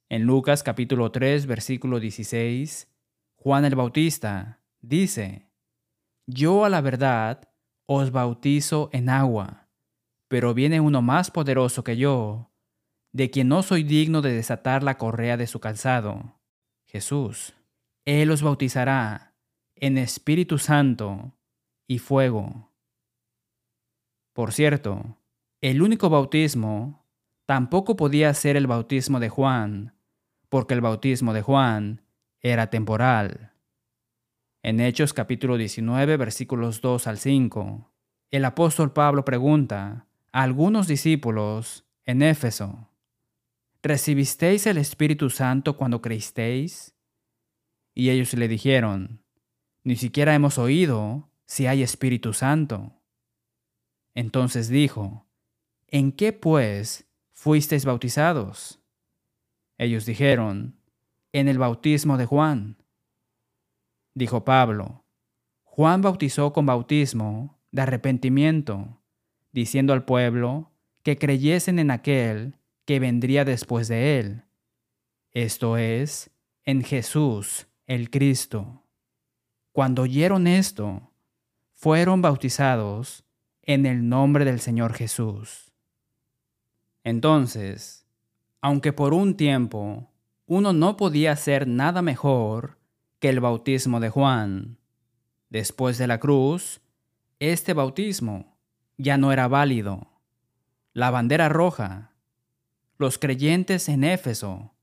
En 0.09 0.23
Lucas 0.23 0.63
capítulo 0.63 1.13
3 1.13 1.45
versículo 1.45 2.01
16, 2.01 2.89
Juan 3.37 3.67
el 3.67 3.75
Bautista 3.75 4.63
dice, 4.81 5.51
Yo 6.27 6.65
a 6.65 6.71
la 6.71 6.81
verdad 6.81 7.51
os 7.85 8.13
bautizo 8.13 8.89
en 8.95 9.11
agua, 9.11 9.69
pero 10.29 10.55
viene 10.55 10.81
uno 10.81 11.03
más 11.03 11.31
poderoso 11.31 11.85
que 11.85 11.99
yo, 11.99 12.51
de 13.13 13.29
quien 13.29 13.49
no 13.49 13.63
soy 13.63 13.83
digno 13.83 14.23
de 14.23 14.33
desatar 14.33 14.83
la 14.83 14.97
correa 14.97 15.37
de 15.37 15.47
su 15.47 15.61
calzado, 15.61 16.41
Jesús. 16.87 17.53
Él 18.07 18.31
os 18.31 18.41
bautizará 18.41 19.35
en 19.75 19.99
Espíritu 19.99 20.57
Santo 20.57 21.35
y 21.89 21.99
fuego. 21.99 22.71
Por 24.35 24.53
cierto, 24.53 25.19
el 25.61 25.83
único 25.83 26.11
bautismo 26.11 27.05
tampoco 27.47 27.97
podía 27.97 28.33
ser 28.35 28.57
el 28.57 28.69
bautismo 28.69 29.19
de 29.19 29.31
Juan, 29.31 29.97
porque 30.49 30.75
el 30.75 30.81
bautismo 30.83 31.33
de 31.33 31.43
Juan 31.43 32.03
era 32.41 32.71
temporal. 32.71 33.53
En 34.63 34.81
Hechos 34.81 35.15
capítulo 35.15 35.57
19 35.57 36.17
versículos 36.19 36.81
2 36.83 37.07
al 37.07 37.19
5, 37.19 37.91
el 38.31 38.45
apóstol 38.45 38.93
Pablo 38.93 39.25
pregunta 39.25 40.07
a 40.31 40.43
algunos 40.43 40.87
discípulos 40.87 41.87
en 42.05 42.23
Éfeso, 42.23 42.91
¿recibisteis 43.83 44.67
el 44.67 44.77
Espíritu 44.77 45.31
Santo 45.31 45.77
cuando 45.77 46.03
creísteis? 46.03 46.95
Y 47.95 48.11
ellos 48.11 48.35
le 48.35 48.47
dijeron, 48.47 49.23
ni 49.85 49.97
siquiera 49.97 50.35
hemos 50.35 50.59
oído 50.59 51.28
si 51.49 51.67
hay 51.67 51.83
Espíritu 51.83 52.35
Santo. 52.35 52.93
Entonces 54.15 54.69
dijo, 54.69 55.27
¿en 55.87 56.13
qué 56.13 56.35
pues 56.35 57.09
fuisteis 57.33 57.87
bautizados? 57.87 58.81
Ellos 59.79 60.05
dijeron, 60.05 60.79
en 61.33 61.49
el 61.49 61.59
bautismo 61.59 62.19
de 62.19 62.27
Juan. 62.27 62.77
Dijo 64.15 64.45
Pablo, 64.45 65.05
Juan 65.65 66.03
bautizó 66.03 66.53
con 66.53 66.67
bautismo 66.67 67.59
de 67.71 67.83
arrepentimiento, 67.83 69.01
diciendo 69.51 69.95
al 69.95 70.05
pueblo 70.05 70.71
que 71.03 71.17
creyesen 71.17 71.79
en 71.79 71.91
aquel 71.91 72.57
que 72.85 73.01
vendría 73.01 73.45
después 73.45 73.89
de 73.89 74.19
él, 74.19 74.45
esto 75.31 75.79
es, 75.79 76.31
en 76.65 76.83
Jesús 76.83 77.69
el 77.87 78.11
Cristo. 78.11 78.83
Cuando 79.73 80.03
oyeron 80.03 80.47
esto, 80.47 81.08
fueron 81.79 82.23
bautizados 82.23 83.25
en 83.63 83.87
el 83.87 84.09
nombre 84.09 84.45
del 84.45 84.59
Señor 84.59 84.95
Jesús. 84.95 85.71
Entonces, 87.05 88.05
aunque 88.61 88.93
por 88.93 89.15
un 89.15 89.37
tiempo 89.37 90.11
uno 90.47 90.73
no 90.73 90.97
podía 90.97 91.31
hacer 91.31 91.69
nada 91.69 92.03
mejor 92.03 92.79
que 93.21 93.29
el 93.29 93.39
bautismo 93.39 94.01
de 94.01 94.11
Juan, 94.11 94.79
después 95.51 95.99
de 95.99 96.09
la 96.09 96.19
cruz, 96.19 96.81
este 97.39 97.75
bautismo 97.75 98.59
ya 98.97 99.17
no 99.17 99.31
era 99.31 99.47
válido. 99.47 100.09
La 100.95 101.13
bandera 101.13 101.49
roja. 101.49 102.11
Los 102.97 103.19
creyentes 103.19 103.89
en 103.89 104.03
Éfeso 104.03 104.75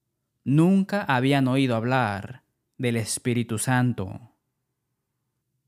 nunca 0.45 1.01
habían 1.03 1.49
oído 1.49 1.75
hablar 1.75 2.43
del 2.77 2.95
Espíritu 2.95 3.57
Santo. 3.57 4.34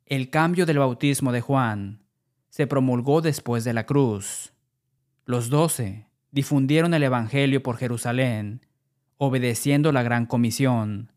El 0.10 0.30
cambio 0.30 0.66
del 0.66 0.80
bautismo 0.80 1.34
de 1.34 1.42
Juan 1.42 2.00
se 2.48 2.66
promulgó 2.66 3.20
después 3.20 3.66
de 3.66 3.74
la 3.74 3.86
cruz. 3.86 4.54
Los 5.26 5.50
doce 5.50 6.08
difundieron 6.32 6.94
el 6.94 7.04
Evangelio 7.04 7.62
por 7.62 7.76
Jerusalén, 7.76 8.66
obedeciendo 9.18 9.92
la 9.92 10.04
gran 10.04 10.26
comisión, 10.26 11.12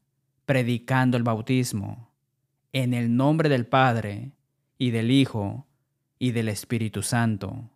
predicando 0.45 1.17
el 1.17 1.23
bautismo, 1.23 2.11
en 2.73 2.93
el 2.93 3.15
nombre 3.15 3.49
del 3.49 3.65
Padre, 3.65 4.33
y 4.77 4.91
del 4.91 5.13
Hijo, 5.13 5.69
y 6.19 6.33
del 6.33 6.49
Espíritu 6.49 7.03
Santo. 7.03 7.71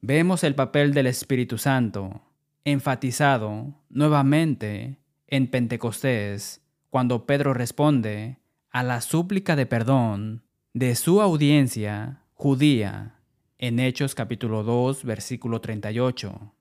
Vemos 0.00 0.42
el 0.42 0.54
papel 0.54 0.94
del 0.94 1.06
Espíritu 1.06 1.58
Santo 1.58 2.22
enfatizado 2.64 3.74
nuevamente 3.90 4.96
en 5.26 5.50
Pentecostés, 5.50 6.62
cuando 6.88 7.26
Pedro 7.26 7.52
responde 7.52 8.38
a 8.74 8.82
la 8.82 9.00
súplica 9.00 9.54
de 9.54 9.66
perdón 9.66 10.42
de 10.72 10.96
su 10.96 11.20
audiencia 11.20 12.24
judía 12.34 13.20
en 13.56 13.78
Hechos 13.78 14.16
capítulo 14.16 14.64
2, 14.64 15.04
versículo 15.04 15.60
38. 15.60 16.52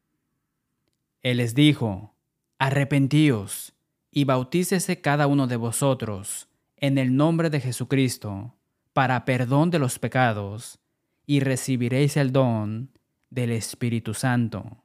Él 1.23 1.37
les 1.37 1.55
dijo, 1.55 2.13
Arrepentíos 2.59 3.73
y 4.11 4.25
bautícese 4.25 5.01
cada 5.01 5.25
uno 5.25 5.47
de 5.47 5.55
vosotros 5.55 6.49
en 6.77 6.99
el 6.99 7.15
nombre 7.15 7.49
de 7.49 7.59
Jesucristo 7.59 8.53
para 8.93 9.25
perdón 9.25 9.71
de 9.71 9.79
los 9.79 9.97
pecados, 9.97 10.79
y 11.25 11.39
recibiréis 11.39 12.15
el 12.15 12.31
don 12.31 12.91
del 13.31 13.49
Espíritu 13.49 14.13
Santo. 14.13 14.83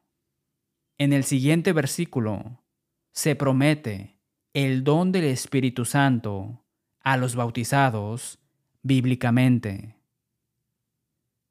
En 0.97 1.13
el 1.13 1.25
siguiente 1.25 1.75
versículo 1.75 2.63
se 3.13 3.37
promete 3.37 4.19
el 4.55 4.83
don 4.83 5.13
del 5.13 5.25
Espíritu 5.25 5.85
Santo 5.85 6.65
a 7.01 7.17
los 7.17 7.35
bautizados 7.35 8.39
bíblicamente. 8.83 9.97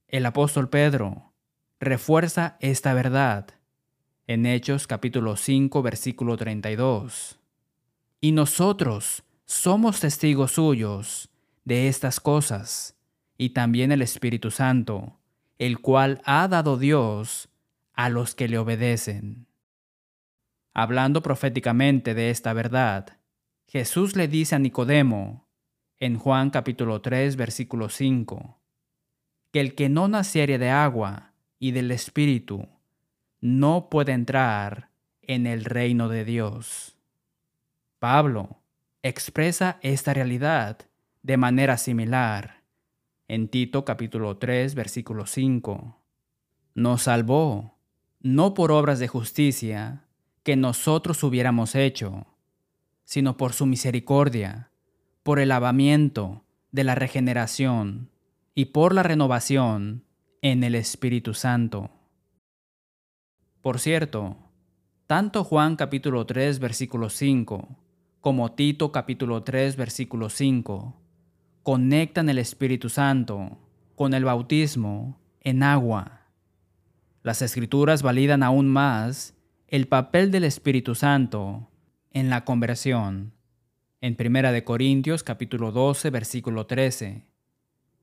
El 0.08 0.26
apóstol 0.26 0.70
Pedro 0.70 1.34
refuerza 1.80 2.58
esta 2.60 2.94
verdad 2.94 3.48
en 4.28 4.46
Hechos 4.46 4.88
capítulo 4.88 5.36
5 5.38 5.82
versículo 5.82 6.38
32. 6.38 7.40
Y 8.20 8.32
nosotros 8.32 9.24
somos 9.46 10.00
testigos 10.00 10.54
suyos 10.54 11.30
de 11.64 11.88
estas 11.88 12.20
cosas, 12.20 12.96
y 13.38 13.50
también 13.50 13.92
el 13.92 14.02
Espíritu 14.02 14.52
Santo, 14.52 15.20
el 15.60 15.80
cual 15.80 16.22
ha 16.26 16.48
dado 16.48 16.78
Dios 16.78 17.50
a 17.94 18.10
los 18.10 18.36
que 18.36 18.48
le 18.48 18.58
obedecen. 18.58 19.48
Hablando 20.74 21.22
proféticamente 21.22 22.14
de 22.14 22.30
esta 22.30 22.54
verdad, 22.54 23.17
Jesús 23.70 24.16
le 24.16 24.30
dice 24.30 24.56
a 24.56 24.60
Nicodemo 24.60 25.46
en 26.00 26.18
Juan 26.18 26.52
capítulo 26.52 27.02
3 27.02 27.36
versículo 27.36 27.90
5, 27.90 28.58
que 29.52 29.60
el 29.60 29.76
que 29.76 29.90
no 29.90 30.08
naciere 30.08 30.58
de 30.58 30.70
agua 30.70 31.34
y 31.60 31.72
del 31.72 31.92
Espíritu 31.92 32.70
no 33.42 33.90
puede 33.90 34.14
entrar 34.14 34.90
en 35.22 35.46
el 35.46 35.66
reino 35.66 36.08
de 36.08 36.24
Dios. 36.24 36.96
Pablo 38.00 38.62
expresa 39.04 39.80
esta 39.82 40.14
realidad 40.14 40.88
de 41.22 41.36
manera 41.36 41.76
similar 41.76 42.64
en 43.28 43.50
Tito 43.50 43.84
capítulo 43.84 44.38
3 44.38 44.76
versículo 44.76 45.26
5. 45.26 46.02
Nos 46.74 47.02
salvó, 47.02 47.78
no 48.22 48.54
por 48.54 48.72
obras 48.72 49.00
de 49.00 49.10
justicia 49.10 50.06
que 50.44 50.56
nosotros 50.56 51.22
hubiéramos 51.22 51.76
hecho, 51.76 52.28
sino 53.08 53.38
por 53.38 53.54
su 53.54 53.66
misericordia, 53.66 54.70
por 55.24 55.40
el 55.40 55.48
lavamiento 55.48 56.44
de 56.74 56.84
la 56.84 56.94
regeneración 56.94 58.10
y 58.54 58.66
por 58.66 58.94
la 58.94 59.02
renovación 59.02 60.04
en 60.42 60.62
el 60.66 60.76
Espíritu 60.76 61.34
Santo. 61.34 61.90
Por 63.62 63.80
cierto, 63.80 64.36
tanto 65.08 65.46
Juan 65.46 65.78
capítulo 65.78 66.26
3 66.26 66.60
versículo 66.60 67.10
5 67.10 67.70
como 68.20 68.52
Tito 68.52 68.92
capítulo 68.92 69.42
3 69.42 69.78
versículo 69.78 70.30
5 70.30 70.94
conectan 71.64 72.28
el 72.28 72.40
Espíritu 72.40 72.90
Santo 72.90 73.58
con 73.96 74.14
el 74.16 74.26
bautismo 74.26 75.18
en 75.40 75.64
agua. 75.64 76.24
Las 77.24 77.42
escrituras 77.42 78.04
validan 78.04 78.44
aún 78.44 78.68
más 78.68 79.34
el 79.70 79.88
papel 79.88 80.30
del 80.30 80.44
Espíritu 80.44 80.94
Santo 80.94 81.70
en 82.12 82.30
la 82.30 82.46
conversión. 82.46 83.34
En 84.02 84.16
1 84.20 84.52
de 84.52 84.64
Corintios 84.64 85.24
capítulo 85.24 85.72
12 85.72 86.10
versículo 86.10 86.66
13. 86.66 87.24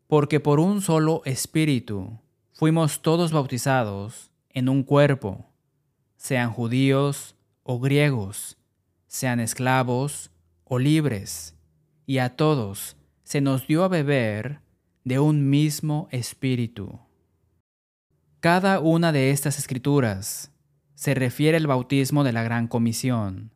Porque 0.06 0.40
por 0.40 0.60
un 0.60 0.80
solo 0.82 1.22
espíritu 1.24 2.18
fuimos 2.52 3.02
todos 3.02 3.32
bautizados 3.32 4.30
en 4.50 4.68
un 4.68 4.82
cuerpo, 4.82 5.46
sean 6.16 6.50
judíos 6.50 7.34
o 7.62 7.80
griegos, 7.80 8.56
sean 9.06 9.40
esclavos 9.40 10.30
o 10.64 10.78
libres, 10.78 11.54
y 12.06 12.18
a 12.18 12.36
todos 12.36 12.96
se 13.24 13.40
nos 13.40 13.66
dio 13.66 13.84
a 13.84 13.88
beber 13.88 14.60
de 15.04 15.18
un 15.18 15.50
mismo 15.50 16.08
espíritu. 16.10 17.00
Cada 18.40 18.80
una 18.80 19.10
de 19.10 19.30
estas 19.30 19.58
escrituras 19.58 20.52
se 20.94 21.14
refiere 21.14 21.56
al 21.56 21.66
bautismo 21.66 22.24
de 22.24 22.32
la 22.32 22.42
Gran 22.42 22.68
Comisión, 22.68 23.53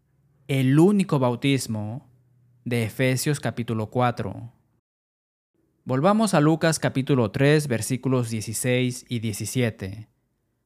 el 0.48 0.78
único 0.78 1.18
bautismo 1.18 2.08
de 2.64 2.84
Efesios 2.84 3.38
capítulo 3.38 3.90
4. 3.90 4.50
Volvamos 5.84 6.32
a 6.32 6.40
Lucas 6.40 6.78
capítulo 6.78 7.30
3 7.30 7.68
versículos 7.68 8.30
16 8.30 9.04
y 9.10 9.18
17, 9.18 10.08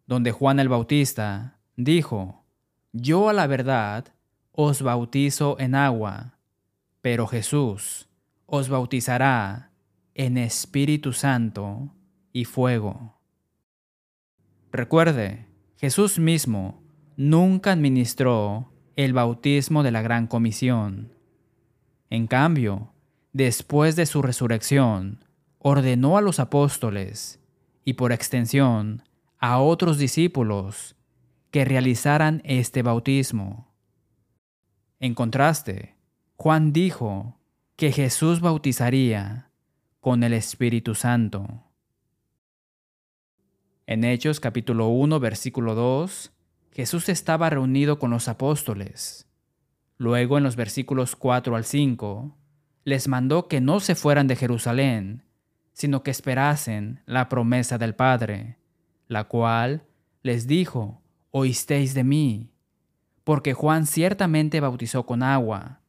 donde 0.06 0.30
Juan 0.30 0.60
el 0.60 0.68
Bautista 0.68 1.58
dijo, 1.74 2.44
Yo 2.92 3.28
a 3.28 3.32
la 3.32 3.48
verdad 3.48 4.14
os 4.52 4.82
bautizo 4.82 5.58
en 5.58 5.74
agua, 5.74 6.38
pero 7.00 7.26
Jesús 7.26 8.08
os 8.46 8.68
bautizará 8.68 9.72
en 10.14 10.38
Espíritu 10.38 11.12
Santo 11.12 11.92
y 12.32 12.44
fuego. 12.44 13.18
Recuerde, 14.70 15.48
Jesús 15.76 16.20
mismo 16.20 16.84
nunca 17.16 17.72
administró 17.72 18.71
el 18.96 19.12
bautismo 19.12 19.82
de 19.82 19.90
la 19.90 20.02
Gran 20.02 20.26
Comisión. 20.26 21.12
En 22.10 22.26
cambio, 22.26 22.92
después 23.32 23.96
de 23.96 24.06
su 24.06 24.22
resurrección, 24.22 25.24
ordenó 25.58 26.18
a 26.18 26.20
los 26.20 26.40
apóstoles 26.40 27.40
y 27.84 27.94
por 27.94 28.12
extensión 28.12 29.02
a 29.38 29.58
otros 29.60 29.98
discípulos 29.98 30.96
que 31.50 31.64
realizaran 31.64 32.42
este 32.44 32.82
bautismo. 32.82 33.72
En 35.00 35.14
contraste, 35.14 35.96
Juan 36.36 36.72
dijo 36.72 37.38
que 37.76 37.92
Jesús 37.92 38.40
bautizaría 38.40 39.50
con 40.00 40.22
el 40.22 40.32
Espíritu 40.32 40.94
Santo. 40.94 41.64
En 43.86 44.04
Hechos 44.04 44.40
capítulo 44.40 44.88
1 44.88 45.20
versículo 45.20 45.74
2, 45.74 46.32
Jesús 46.72 47.08
estaba 47.08 47.50
reunido 47.50 47.98
con 47.98 48.10
los 48.10 48.28
apóstoles. 48.28 49.26
Luego 49.98 50.38
en 50.38 50.44
los 50.44 50.56
versículos 50.56 51.16
4 51.16 51.54
al 51.54 51.64
5, 51.64 52.36
les 52.84 53.08
mandó 53.08 53.46
que 53.46 53.60
no 53.60 53.78
se 53.78 53.94
fueran 53.94 54.26
de 54.26 54.36
Jerusalén, 54.36 55.22
sino 55.74 56.02
que 56.02 56.10
esperasen 56.10 57.00
la 57.06 57.28
promesa 57.28 57.78
del 57.78 57.94
Padre, 57.94 58.56
la 59.06 59.24
cual 59.24 59.84
les 60.22 60.46
dijo, 60.46 61.02
oísteis 61.30 61.94
de 61.94 62.04
mí, 62.04 62.50
porque 63.22 63.52
Juan 63.52 63.86
ciertamente 63.86 64.60
bautizó 64.60 65.04
con 65.04 65.22
agua, 65.22 65.80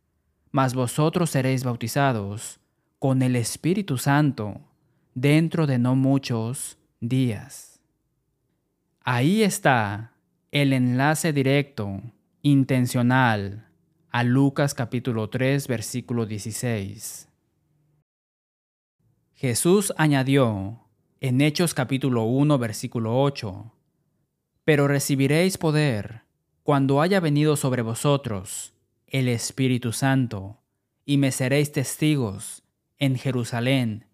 mas 0.51 0.73
vosotros 0.73 1.29
seréis 1.31 1.63
bautizados 1.63 2.59
con 2.99 3.21
el 3.21 3.35
Espíritu 3.35 3.97
Santo 3.97 4.61
dentro 5.15 5.65
de 5.65 5.79
no 5.79 5.95
muchos 5.95 6.77
días. 6.99 7.79
Ahí 9.03 9.43
está 9.43 10.12
el 10.53 10.71
enlace 10.71 11.33
directo, 11.33 11.99
intencional, 12.43 13.69
a 14.11 14.23
Lucas 14.23 14.75
capítulo 14.75 15.27
3 15.31 15.67
versículo 15.67 16.27
16. 16.27 17.27
Jesús 19.33 19.91
añadió 19.97 20.85
en 21.21 21.41
Hechos 21.41 21.73
capítulo 21.73 22.25
1 22.25 22.59
versículo 22.59 23.19
8, 23.19 23.73
Pero 24.63 24.87
recibiréis 24.87 25.57
poder 25.57 26.21
cuando 26.61 27.01
haya 27.01 27.19
venido 27.19 27.55
sobre 27.55 27.81
vosotros 27.81 28.75
el 29.07 29.29
Espíritu 29.29 29.91
Santo, 29.91 30.61
y 31.03 31.17
me 31.17 31.31
seréis 31.31 31.71
testigos 31.71 32.61
en 32.99 33.15
Jerusalén, 33.15 34.05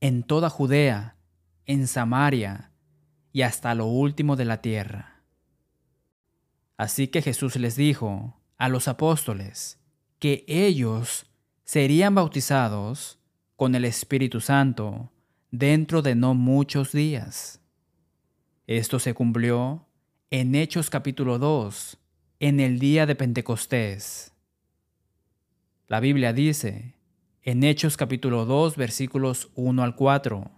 en 0.00 0.22
toda 0.22 0.50
Judea, 0.50 1.16
en 1.66 1.88
Samaria 1.88 2.70
y 3.32 3.42
hasta 3.42 3.74
lo 3.74 3.86
último 3.86 4.36
de 4.36 4.44
la 4.44 4.62
tierra. 4.62 5.19
Así 6.80 7.08
que 7.08 7.20
Jesús 7.20 7.56
les 7.56 7.76
dijo 7.76 8.40
a 8.56 8.70
los 8.70 8.88
apóstoles 8.88 9.78
que 10.18 10.46
ellos 10.48 11.26
serían 11.62 12.14
bautizados 12.14 13.18
con 13.54 13.74
el 13.74 13.84
Espíritu 13.84 14.40
Santo 14.40 15.12
dentro 15.50 16.00
de 16.00 16.14
no 16.14 16.32
muchos 16.32 16.92
días. 16.92 17.60
Esto 18.66 18.98
se 18.98 19.12
cumplió 19.12 19.88
en 20.30 20.54
Hechos 20.54 20.88
capítulo 20.88 21.38
2, 21.38 21.98
en 22.38 22.60
el 22.60 22.78
día 22.78 23.04
de 23.04 23.14
Pentecostés. 23.14 24.32
La 25.86 26.00
Biblia 26.00 26.32
dice, 26.32 26.94
en 27.42 27.62
Hechos 27.62 27.98
capítulo 27.98 28.46
2 28.46 28.76
versículos 28.76 29.50
1 29.54 29.82
al 29.82 29.96
4. 29.96 30.50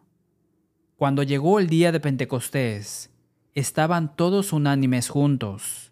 Cuando 0.95 1.25
llegó 1.25 1.59
el 1.59 1.67
día 1.67 1.91
de 1.91 1.99
Pentecostés, 1.99 3.11
estaban 3.55 4.15
todos 4.15 4.53
unánimes 4.53 5.09
juntos, 5.09 5.92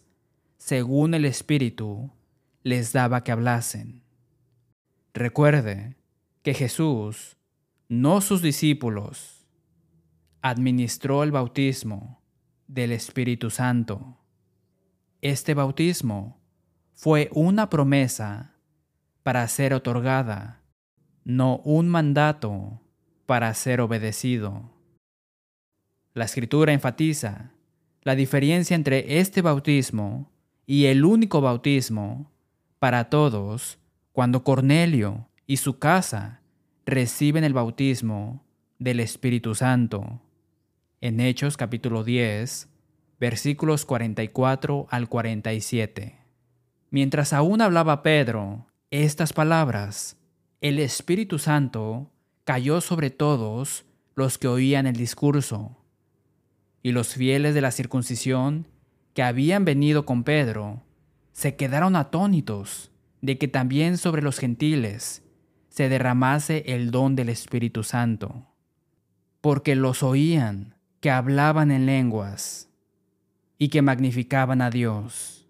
según 0.71 1.13
el 1.13 1.25
Espíritu 1.25 2.11
les 2.63 2.93
daba 2.93 3.25
que 3.25 3.33
hablasen. 3.33 4.03
Recuerde 5.13 5.97
que 6.43 6.53
Jesús, 6.53 7.35
no 7.89 8.21
sus 8.21 8.41
discípulos, 8.41 9.45
administró 10.41 11.23
el 11.23 11.31
bautismo 11.31 12.21
del 12.67 12.93
Espíritu 12.93 13.49
Santo. 13.49 14.17
Este 15.19 15.55
bautismo 15.55 16.39
fue 16.93 17.29
una 17.33 17.69
promesa 17.69 18.55
para 19.23 19.45
ser 19.49 19.73
otorgada 19.73 20.63
no 21.25 21.57
un 21.65 21.89
mandato 21.89 22.79
para 23.25 23.53
ser 23.55 23.81
obedecido. 23.81 24.71
La 26.13 26.23
escritura 26.23 26.71
enfatiza 26.71 27.51
la 28.03 28.15
diferencia 28.15 28.73
entre 28.73 29.19
este 29.19 29.41
bautismo 29.41 30.30
y 30.71 30.85
el 30.85 31.03
único 31.03 31.41
bautismo 31.41 32.31
para 32.79 33.09
todos 33.09 33.77
cuando 34.13 34.45
Cornelio 34.45 35.27
y 35.45 35.57
su 35.57 35.79
casa 35.79 36.43
reciben 36.85 37.43
el 37.43 37.51
bautismo 37.51 38.45
del 38.79 39.01
Espíritu 39.01 39.53
Santo. 39.53 40.21
En 41.01 41.19
Hechos 41.19 41.57
capítulo 41.57 42.05
10, 42.05 42.69
versículos 43.19 43.83
44 43.83 44.87
al 44.89 45.09
47. 45.09 46.15
Mientras 46.89 47.33
aún 47.33 47.59
hablaba 47.59 48.01
Pedro 48.01 48.67
estas 48.91 49.33
palabras, 49.33 50.15
el 50.61 50.79
Espíritu 50.79 51.37
Santo 51.37 52.13
cayó 52.45 52.79
sobre 52.79 53.09
todos 53.09 53.83
los 54.15 54.37
que 54.37 54.47
oían 54.47 54.87
el 54.87 54.95
discurso. 54.95 55.75
Y 56.81 56.93
los 56.93 57.13
fieles 57.13 57.55
de 57.55 57.59
la 57.59 57.71
circuncisión 57.71 58.67
que 59.13 59.23
habían 59.23 59.65
venido 59.65 60.05
con 60.05 60.23
Pedro 60.23 60.83
se 61.31 61.55
quedaron 61.55 61.95
atónitos 61.95 62.91
de 63.21 63.37
que 63.37 63.47
también 63.47 63.97
sobre 63.97 64.21
los 64.21 64.39
gentiles 64.39 65.23
se 65.69 65.89
derramase 65.89 66.63
el 66.67 66.91
don 66.91 67.15
del 67.15 67.29
Espíritu 67.29 67.83
Santo, 67.83 68.47
porque 69.39 69.75
los 69.75 70.03
oían 70.03 70.75
que 70.99 71.11
hablaban 71.11 71.71
en 71.71 71.85
lenguas 71.85 72.69
y 73.57 73.69
que 73.69 73.81
magnificaban 73.81 74.61
a 74.61 74.69
Dios. 74.69 75.47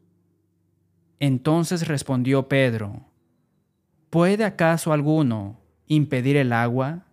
Entonces 1.20 1.88
respondió 1.88 2.48
Pedro, 2.48 3.08
¿Puede 4.10 4.44
acaso 4.44 4.92
alguno 4.92 5.62
impedir 5.88 6.36
el 6.36 6.52
agua 6.52 7.06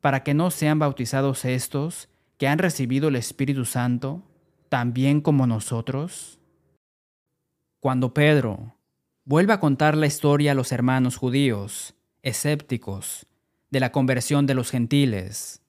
para 0.00 0.22
que 0.22 0.32
no 0.32 0.50
sean 0.50 0.78
bautizados 0.78 1.44
estos 1.44 2.08
que 2.38 2.48
han 2.48 2.58
recibido 2.58 3.08
el 3.08 3.16
Espíritu 3.16 3.66
Santo, 3.66 4.22
también 4.70 5.20
como 5.20 5.48
nosotros? 5.48 6.38
Cuando 7.80 8.14
Pedro 8.14 8.76
vuelve 9.24 9.52
a 9.52 9.60
contar 9.60 9.96
la 9.96 10.06
historia 10.06 10.52
a 10.52 10.54
los 10.54 10.70
hermanos 10.70 11.16
judíos, 11.16 11.94
escépticos, 12.22 13.26
de 13.70 13.80
la 13.80 13.90
conversión 13.90 14.46
de 14.46 14.54
los 14.54 14.70
gentiles, 14.70 15.62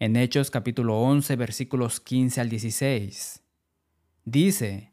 en 0.00 0.16
Hechos 0.16 0.50
capítulo 0.50 0.98
11 0.98 1.36
versículos 1.36 2.00
15 2.00 2.40
al 2.40 2.48
16, 2.48 3.42
dice, 4.24 4.92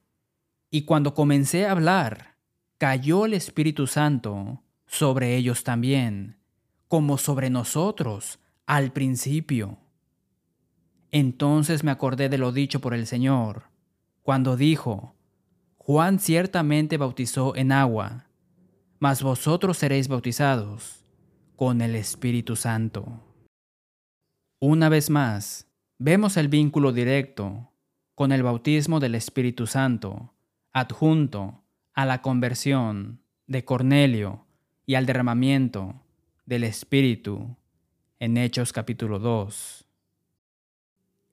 Y 0.70 0.84
cuando 0.84 1.16
comencé 1.16 1.66
a 1.66 1.72
hablar, 1.72 2.38
cayó 2.78 3.26
el 3.26 3.34
Espíritu 3.34 3.88
Santo 3.88 4.62
sobre 4.86 5.36
ellos 5.36 5.64
también, 5.64 6.38
como 6.88 7.18
sobre 7.18 7.50
nosotros 7.50 8.38
al 8.68 8.94
principio. 8.94 9.80
Entonces 11.18 11.86
me 11.86 11.92
acordé 11.92 12.28
de 12.28 12.38
lo 12.38 12.52
dicho 12.52 12.82
por 12.82 12.94
el 12.94 13.08
Señor, 13.08 13.70
cuando 14.22 14.58
dijo, 14.58 15.16
Juan 15.78 16.20
ciertamente 16.20 16.98
bautizó 16.98 17.56
en 17.56 17.72
agua, 17.72 18.28
mas 19.00 19.24
vosotros 19.24 19.78
seréis 19.78 20.10
bautizados 20.10 21.06
con 21.56 21.80
el 21.80 21.96
Espíritu 21.96 22.58
Santo. 22.58 23.24
Una 24.60 24.90
vez 24.90 25.10
más, 25.10 25.72
vemos 26.00 26.36
el 26.36 26.50
vínculo 26.50 26.92
directo 26.92 27.72
con 28.14 28.34
el 28.34 28.44
bautismo 28.44 29.00
del 29.00 29.16
Espíritu 29.16 29.68
Santo, 29.68 30.34
adjunto 30.74 31.64
a 31.94 32.06
la 32.06 32.22
conversión 32.22 33.22
de 33.48 33.64
Cornelio 33.64 34.48
y 34.86 34.96
al 34.96 35.06
derramamiento 35.06 35.96
del 36.46 36.66
Espíritu 36.66 37.56
en 38.20 38.36
Hechos 38.36 38.74
capítulo 38.74 39.20
2. 39.20 39.85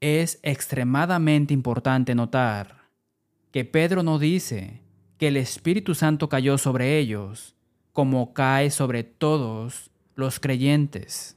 Es 0.03 0.41
extremadamente 0.43 1.55
importante 1.55 2.17
notar 2.17 2.89
que 3.53 3.65
Pedro 3.65 4.03
no 4.03 4.19
dice 4.19 4.81
que 5.17 5.29
el 5.29 5.37
Espíritu 5.37 5.95
Santo 5.95 6.29
cayó 6.29 6.59
sobre 6.59 6.99
ellos 6.99 7.55
como 7.93 8.35
cae 8.35 8.73
sobre 8.73 9.05
todos 9.05 9.93
los 10.17 10.41
creyentes, 10.41 11.37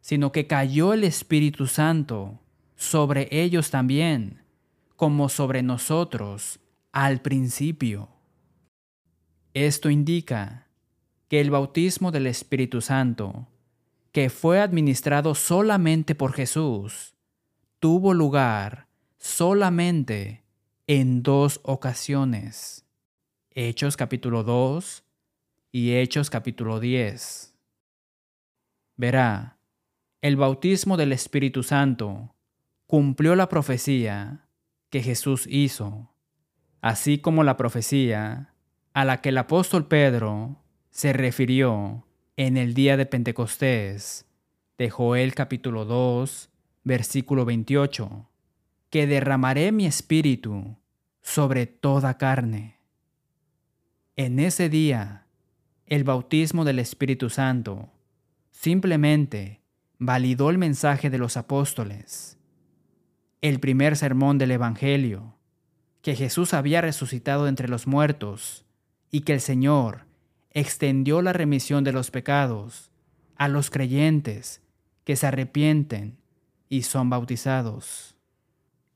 sino 0.00 0.32
que 0.32 0.48
cayó 0.48 0.92
el 0.92 1.04
Espíritu 1.04 1.68
Santo 1.68 2.40
sobre 2.74 3.28
ellos 3.30 3.70
también, 3.70 4.42
como 4.96 5.28
sobre 5.28 5.62
nosotros 5.62 6.58
al 6.90 7.20
principio. 7.20 8.08
Esto 9.52 9.88
indica 9.88 10.66
que 11.28 11.40
el 11.40 11.52
bautismo 11.52 12.10
del 12.10 12.26
Espíritu 12.26 12.80
Santo 12.80 13.46
que 14.10 14.30
fue 14.30 14.60
administrado 14.60 15.36
solamente 15.36 16.16
por 16.16 16.32
Jesús, 16.32 17.13
tuvo 17.84 18.14
lugar 18.14 18.88
solamente 19.18 20.42
en 20.86 21.22
dos 21.22 21.60
ocasiones. 21.64 22.86
Hechos 23.50 23.98
capítulo 23.98 24.42
2 24.42 25.04
y 25.70 25.92
Hechos 25.92 26.30
capítulo 26.30 26.80
10. 26.80 27.54
Verá, 28.96 29.58
el 30.22 30.36
bautismo 30.36 30.96
del 30.96 31.12
Espíritu 31.12 31.62
Santo 31.62 32.34
cumplió 32.86 33.36
la 33.36 33.50
profecía 33.50 34.48
que 34.88 35.02
Jesús 35.02 35.46
hizo, 35.46 36.10
así 36.80 37.18
como 37.18 37.44
la 37.44 37.58
profecía 37.58 38.54
a 38.94 39.04
la 39.04 39.20
que 39.20 39.28
el 39.28 39.36
apóstol 39.36 39.88
Pedro 39.88 40.56
se 40.88 41.12
refirió 41.12 42.06
en 42.38 42.56
el 42.56 42.72
día 42.72 42.96
de 42.96 43.04
Pentecostés 43.04 44.24
de 44.78 44.88
Joel 44.88 45.34
capítulo 45.34 45.84
2, 45.84 46.48
versículo 46.84 47.44
28, 47.44 48.28
que 48.90 49.06
derramaré 49.06 49.72
mi 49.72 49.86
espíritu 49.86 50.76
sobre 51.22 51.66
toda 51.66 52.18
carne. 52.18 52.78
En 54.16 54.38
ese 54.38 54.68
día, 54.68 55.26
el 55.86 56.04
bautismo 56.04 56.64
del 56.64 56.78
Espíritu 56.78 57.30
Santo 57.30 57.90
simplemente 58.50 59.62
validó 59.98 60.50
el 60.50 60.58
mensaje 60.58 61.10
de 61.10 61.18
los 61.18 61.36
apóstoles, 61.36 62.38
el 63.40 63.58
primer 63.58 63.96
sermón 63.96 64.38
del 64.38 64.52
Evangelio, 64.52 65.34
que 66.02 66.14
Jesús 66.14 66.54
había 66.54 66.82
resucitado 66.82 67.48
entre 67.48 67.68
los 67.68 67.86
muertos 67.86 68.64
y 69.10 69.22
que 69.22 69.32
el 69.32 69.40
Señor 69.40 70.06
extendió 70.50 71.22
la 71.22 71.32
remisión 71.32 71.82
de 71.82 71.92
los 71.92 72.10
pecados 72.10 72.90
a 73.36 73.48
los 73.48 73.70
creyentes 73.70 74.62
que 75.04 75.16
se 75.16 75.26
arrepienten 75.26 76.18
y 76.68 76.82
son 76.82 77.10
bautizados. 77.10 78.16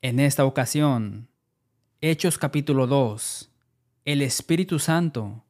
En 0.02 0.20
esta 0.20 0.44
ocasión, 0.44 1.28
Hechos 2.00 2.38
capítulo 2.38 2.86
2, 2.86 3.50
el 4.04 4.22
Espíritu 4.22 4.78
Santo 4.78 5.44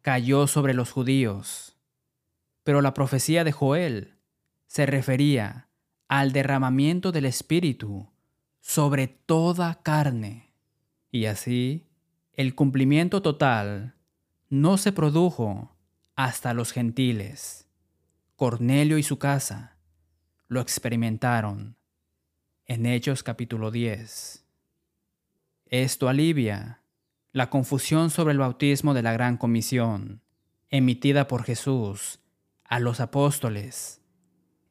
cayó 0.00 0.46
sobre 0.46 0.74
los 0.74 0.90
judíos, 0.90 1.76
pero 2.64 2.82
la 2.82 2.94
profecía 2.94 3.44
de 3.44 3.52
Joel 3.52 4.18
se 4.66 4.86
refería 4.86 5.68
al 6.08 6.32
derramamiento 6.32 7.12
del 7.12 7.26
Espíritu 7.26 8.10
sobre 8.60 9.08
toda 9.08 9.82
carne. 9.82 10.52
Y 11.10 11.26
así, 11.26 11.86
el 12.32 12.54
cumplimiento 12.54 13.22
total 13.22 13.94
no 14.48 14.78
se 14.78 14.92
produjo 14.92 15.76
hasta 16.16 16.54
los 16.54 16.72
gentiles. 16.72 17.68
Cornelio 18.36 18.98
y 18.98 19.02
su 19.02 19.18
casa 19.18 19.71
lo 20.52 20.60
experimentaron 20.60 21.76
en 22.66 22.84
Hechos 22.84 23.22
capítulo 23.22 23.70
10. 23.70 24.44
Esto 25.64 26.10
alivia 26.10 26.82
la 27.32 27.48
confusión 27.48 28.10
sobre 28.10 28.32
el 28.32 28.38
bautismo 28.38 28.92
de 28.92 29.00
la 29.00 29.14
gran 29.14 29.38
comisión 29.38 30.20
emitida 30.68 31.26
por 31.26 31.44
Jesús 31.44 32.20
a 32.64 32.80
los 32.80 33.00
apóstoles 33.00 34.02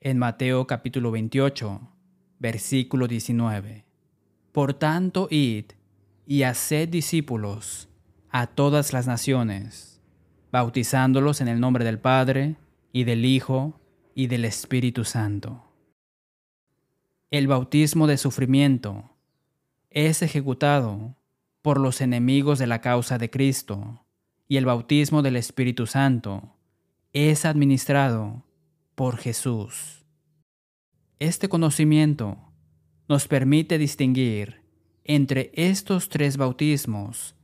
en 0.01 0.19
Mateo 0.19 0.67
capítulo 0.67 1.09
28, 1.09 1.81
versículo 2.37 3.07
19. 3.07 3.83
Por 4.51 4.75
tanto, 4.75 5.27
id 5.31 5.65
y 6.27 6.43
haced 6.43 6.89
discípulos 6.89 7.89
a 8.29 8.45
todas 8.45 8.93
las 8.93 9.07
naciones, 9.07 9.99
bautizándolos 10.51 11.41
en 11.41 11.47
el 11.47 11.59
nombre 11.59 11.83
del 11.83 11.97
Padre, 11.97 12.55
y 12.93 13.05
del 13.05 13.25
Hijo, 13.25 13.81
y 14.13 14.27
del 14.27 14.45
Espíritu 14.45 15.05
Santo. 15.05 15.70
El 17.31 17.47
bautismo 17.47 18.07
de 18.07 18.17
sufrimiento 18.17 19.09
es 19.89 20.21
ejecutado 20.21 21.15
por 21.61 21.79
los 21.79 22.01
enemigos 22.01 22.59
de 22.59 22.67
la 22.67 22.81
causa 22.81 23.17
de 23.17 23.29
Cristo, 23.29 24.05
y 24.49 24.57
el 24.57 24.65
bautismo 24.65 25.21
del 25.21 25.37
Espíritu 25.37 25.87
Santo 25.87 26.57
es 27.13 27.45
administrado 27.45 28.43
por 28.95 29.15
Jesús. 29.15 30.05
Este 31.19 31.47
conocimiento 31.47 32.37
nos 33.07 33.29
permite 33.29 33.77
distinguir 33.77 34.61
entre 35.05 35.53
estos 35.53 36.09
tres 36.09 36.35
bautismos 36.35 37.37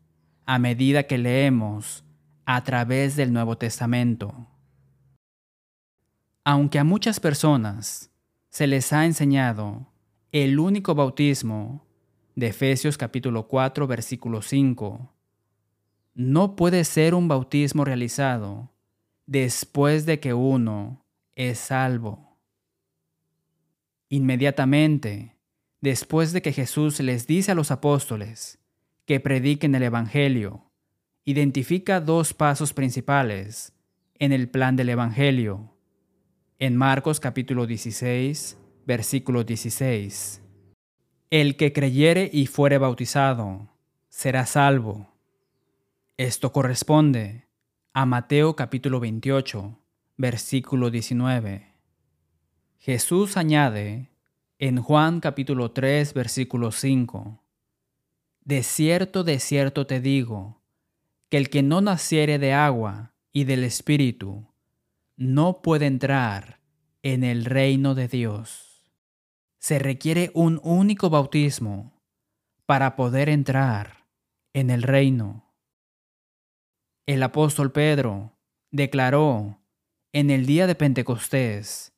a 0.46 0.60
medida 0.60 1.04
que 1.04 1.18
leemos 1.18 2.04
a 2.46 2.62
través 2.66 3.16
del 3.16 3.32
Nuevo 3.32 3.58
Testamento. 3.58 4.50
Aunque 6.44 6.78
a 6.78 6.84
muchas 6.84 7.22
personas 7.22 8.12
se 8.58 8.66
les 8.66 8.92
ha 8.92 9.06
enseñado 9.06 9.86
el 10.32 10.58
único 10.58 10.96
bautismo 10.96 11.86
de 12.34 12.48
Efesios 12.48 12.98
capítulo 12.98 13.48
4 13.48 13.86
versículo 13.86 14.42
5, 14.42 15.14
no 16.16 16.56
puede 16.56 16.84
ser 16.84 17.14
un 17.14 17.28
bautismo 17.28 17.86
realizado 17.86 18.72
después 19.28 20.08
de 20.08 20.20
que 20.20 20.34
uno 20.34 21.06
es 21.36 21.60
salvo. 21.60 22.36
Inmediatamente, 24.10 25.36
después 25.80 26.34
de 26.34 26.42
que 26.42 26.52
Jesús 26.52 27.00
les 27.00 27.28
dice 27.28 27.52
a 27.52 27.56
los 27.56 27.70
apóstoles 27.70 28.58
que 29.06 29.20
prediquen 29.20 29.76
el 29.76 29.84
Evangelio, 29.84 30.64
identifica 31.26 32.02
dos 32.02 32.34
pasos 32.34 32.74
principales 32.74 33.74
en 34.16 34.34
el 34.34 34.50
plan 34.50 34.76
del 34.76 34.90
Evangelio. 34.90 35.77
En 36.60 36.76
Marcos 36.76 37.20
capítulo 37.20 37.68
16, 37.68 38.58
versículo 38.88 39.44
16. 39.44 40.42
El 41.30 41.56
que 41.56 41.72
creyere 41.72 42.32
y 42.34 42.48
fuere 42.48 42.80
bautizado 42.80 43.70
será 44.10 44.48
salvo. 44.48 45.14
Esto 46.18 46.52
corresponde 46.52 47.46
a 47.94 48.08
Mateo 48.08 48.56
capítulo 48.56 49.00
28, 49.00 49.78
versículo 50.18 50.90
19. 50.90 51.76
Jesús 52.80 53.38
añade 53.38 54.10
en 54.58 54.82
Juan 54.82 55.20
capítulo 55.20 55.74
3, 55.74 56.16
versículo 56.16 56.72
5. 56.72 57.40
De 58.46 58.64
cierto, 58.64 59.24
de 59.24 59.38
cierto 59.38 59.86
te 59.86 60.02
digo, 60.02 60.60
que 61.30 61.38
el 61.38 61.52
que 61.52 61.62
no 61.62 61.82
naciere 61.82 62.40
de 62.40 62.54
agua 62.54 63.14
y 63.32 63.44
del 63.44 63.64
Espíritu, 63.64 64.48
no 65.18 65.64
puede 65.64 65.88
entrar 65.88 66.62
en 67.02 67.24
el 67.24 67.44
reino 67.44 67.96
de 67.96 68.08
Dios. 68.08 68.94
Se 69.60 69.80
requiere 69.80 70.30
un 70.36 70.62
único 70.64 71.10
bautismo 71.10 72.00
para 72.68 72.96
poder 72.96 73.28
entrar 73.28 74.06
en 74.54 74.70
el 74.70 74.84
reino. 74.84 75.56
El 77.08 77.24
apóstol 77.24 77.72
Pedro 77.72 78.38
declaró 78.70 79.60
en 80.14 80.30
el 80.30 80.46
día 80.46 80.68
de 80.68 80.76
Pentecostés, 80.76 81.94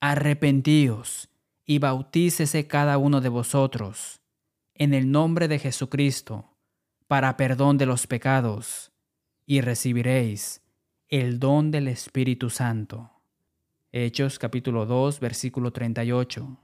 arrepentíos 0.00 1.28
y 1.64 1.78
bautícese 1.78 2.66
cada 2.66 2.98
uno 2.98 3.20
de 3.20 3.28
vosotros 3.28 4.20
en 4.74 4.92
el 4.92 5.10
nombre 5.10 5.48
de 5.48 5.58
Jesucristo 5.58 6.56
para 7.06 7.36
perdón 7.36 7.78
de 7.78 7.86
los 7.86 8.06
pecados 8.06 8.92
y 9.46 9.60
recibiréis 9.60 10.65
el 11.08 11.38
don 11.38 11.70
del 11.70 11.86
Espíritu 11.86 12.50
Santo. 12.50 13.12
Hechos 13.92 14.40
capítulo 14.40 14.86
2 14.86 15.20
versículo 15.20 15.72
38. 15.72 16.58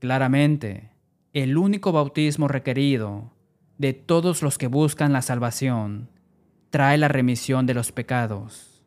Claramente, 0.00 0.90
el 1.32 1.56
único 1.56 1.92
bautismo 1.92 2.48
requerido 2.48 3.32
de 3.78 3.92
todos 3.92 4.42
los 4.42 4.58
que 4.58 4.66
buscan 4.66 5.12
la 5.12 5.22
salvación 5.22 6.10
trae 6.70 6.98
la 6.98 7.06
remisión 7.06 7.66
de 7.66 7.74
los 7.74 7.92
pecados. 7.92 8.84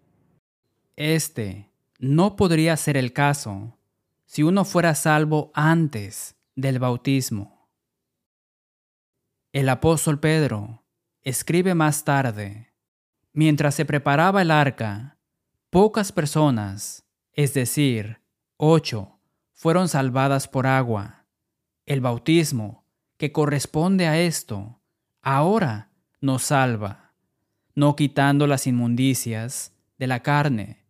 Este 0.97 1.71
no 1.99 2.35
podría 2.35 2.75
ser 2.75 2.97
el 2.97 3.13
caso 3.13 3.77
si 4.25 4.43
uno 4.43 4.65
fuera 4.65 4.93
salvo 4.93 5.51
antes 5.53 6.35
del 6.55 6.79
bautismo. 6.79 7.69
El 9.53 9.69
apóstol 9.69 10.19
Pedro 10.19 10.83
escribe 11.21 11.75
más 11.75 12.03
tarde, 12.03 12.66
mientras 13.37 13.75
se 13.75 13.85
preparaba 13.85 14.41
el 14.41 14.49
arca, 14.49 15.15
pocas 15.69 16.11
personas, 16.11 17.05
es 17.33 17.53
decir, 17.53 18.19
ocho, 18.57 19.19
fueron 19.53 19.89
salvadas 19.89 20.47
por 20.47 20.65
agua. 20.65 21.27
El 21.85 22.01
bautismo, 22.01 22.83
que 23.17 23.31
corresponde 23.31 24.07
a 24.07 24.19
esto, 24.19 24.81
ahora 25.21 25.91
nos 26.19 26.45
salva, 26.45 27.13
no 27.75 27.95
quitando 27.95 28.47
las 28.47 28.65
inmundicias 28.65 29.71
de 29.99 30.07
la 30.07 30.23
carne, 30.23 30.87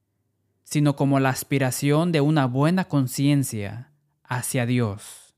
sino 0.64 0.96
como 0.96 1.20
la 1.20 1.32
aspiración 1.32 2.14
de 2.14 2.22
una 2.22 2.46
buena 2.46 2.86
conciencia 2.86 3.92
hacia 4.24 4.66
Dios, 4.66 5.36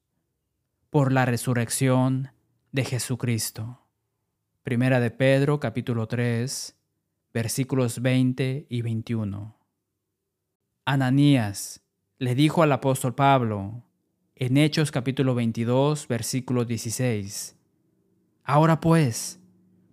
por 0.92 1.12
la 1.12 1.26
resurrección 1.26 2.30
de 2.72 2.86
Jesucristo. 2.86 3.82
Primera 4.62 5.00
de 5.00 5.10
Pedro 5.10 5.60
capítulo 5.60 6.08
3 6.08 6.76
versículos 7.34 8.02
20 8.02 8.66
y 8.70 8.82
21. 8.82 9.56
Ananías 10.86 11.82
le 12.18 12.36
dijo 12.36 12.64
al 12.64 12.72
apóstol 12.72 13.14
Pablo 13.14 13.84
en 14.36 14.58
Hechos 14.58 14.92
capítulo 14.92 15.36
22 15.36 16.08
versículo 16.08 16.66
16, 16.66 17.56
Ahora 18.44 18.80
pues, 18.80 19.40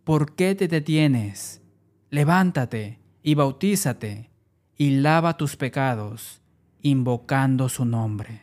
¿por 0.04 0.34
qué 0.34 0.54
te 0.54 0.68
detienes? 0.68 1.62
Levántate 2.08 3.00
y 3.22 3.34
bautízate 3.34 4.30
y 4.78 5.00
lava 5.00 5.36
tus 5.36 5.56
pecados, 5.56 6.40
invocando 6.80 7.68
su 7.68 7.84
nombre. 7.84 8.42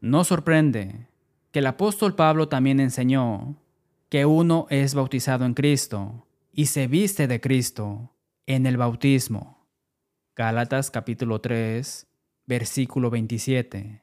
No 0.00 0.24
sorprende 0.24 1.06
que 1.52 1.60
el 1.60 1.66
apóstol 1.66 2.16
Pablo 2.16 2.48
también 2.48 2.80
enseñó 2.80 3.56
que 4.08 4.26
uno 4.26 4.66
es 4.70 4.94
bautizado 4.94 5.44
en 5.44 5.54
Cristo 5.54 6.26
y 6.52 6.66
se 6.66 6.86
viste 6.86 7.26
de 7.26 7.40
Cristo 7.40 8.14
en 8.46 8.66
el 8.66 8.76
bautismo. 8.76 9.66
Gálatas 10.36 10.90
capítulo 10.90 11.40
3, 11.40 12.06
versículo 12.46 13.10
27. 13.10 14.02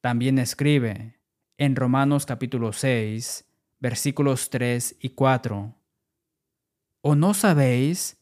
También 0.00 0.38
escribe 0.38 1.20
en 1.56 1.76
Romanos 1.76 2.26
capítulo 2.26 2.72
6, 2.72 3.44
versículos 3.78 4.50
3 4.50 4.96
y 5.00 5.10
4. 5.10 5.74
¿O 7.02 7.14
no 7.14 7.32
sabéis 7.32 8.18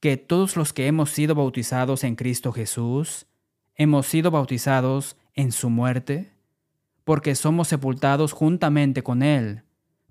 que 0.00 0.16
todos 0.16 0.56
los 0.56 0.72
que 0.72 0.86
hemos 0.86 1.10
sido 1.10 1.34
bautizados 1.34 2.02
en 2.02 2.16
Cristo 2.16 2.52
Jesús, 2.52 3.26
hemos 3.74 4.06
sido 4.06 4.30
bautizados 4.30 5.16
en 5.34 5.52
su 5.52 5.70
muerte? 5.70 6.36
porque 7.06 7.36
somos 7.36 7.68
sepultados 7.68 8.32
juntamente 8.32 9.04
con 9.04 9.22
Él, 9.22 9.62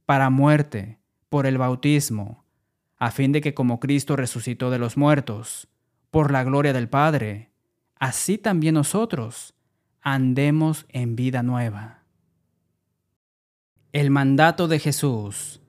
para 0.05 0.29
muerte, 0.29 0.97
por 1.35 1.47
el 1.47 1.57
bautismo, 1.57 2.45
a 2.95 3.11
fin 3.11 3.33
de 3.33 3.41
que 3.41 3.53
como 3.53 3.81
Cristo 3.81 4.15
resucitó 4.15 4.69
de 4.69 4.79
los 4.79 4.95
muertos, 4.95 5.67
por 6.09 6.31
la 6.31 6.45
gloria 6.45 6.71
del 6.71 6.87
Padre, 6.87 7.51
así 7.99 8.37
también 8.37 8.75
nosotros 8.75 9.53
andemos 9.99 10.85
en 10.87 11.17
vida 11.17 11.43
nueva. 11.43 12.05
El 13.91 14.11
mandato 14.11 14.69
de 14.69 14.79
Jesús 14.79 15.59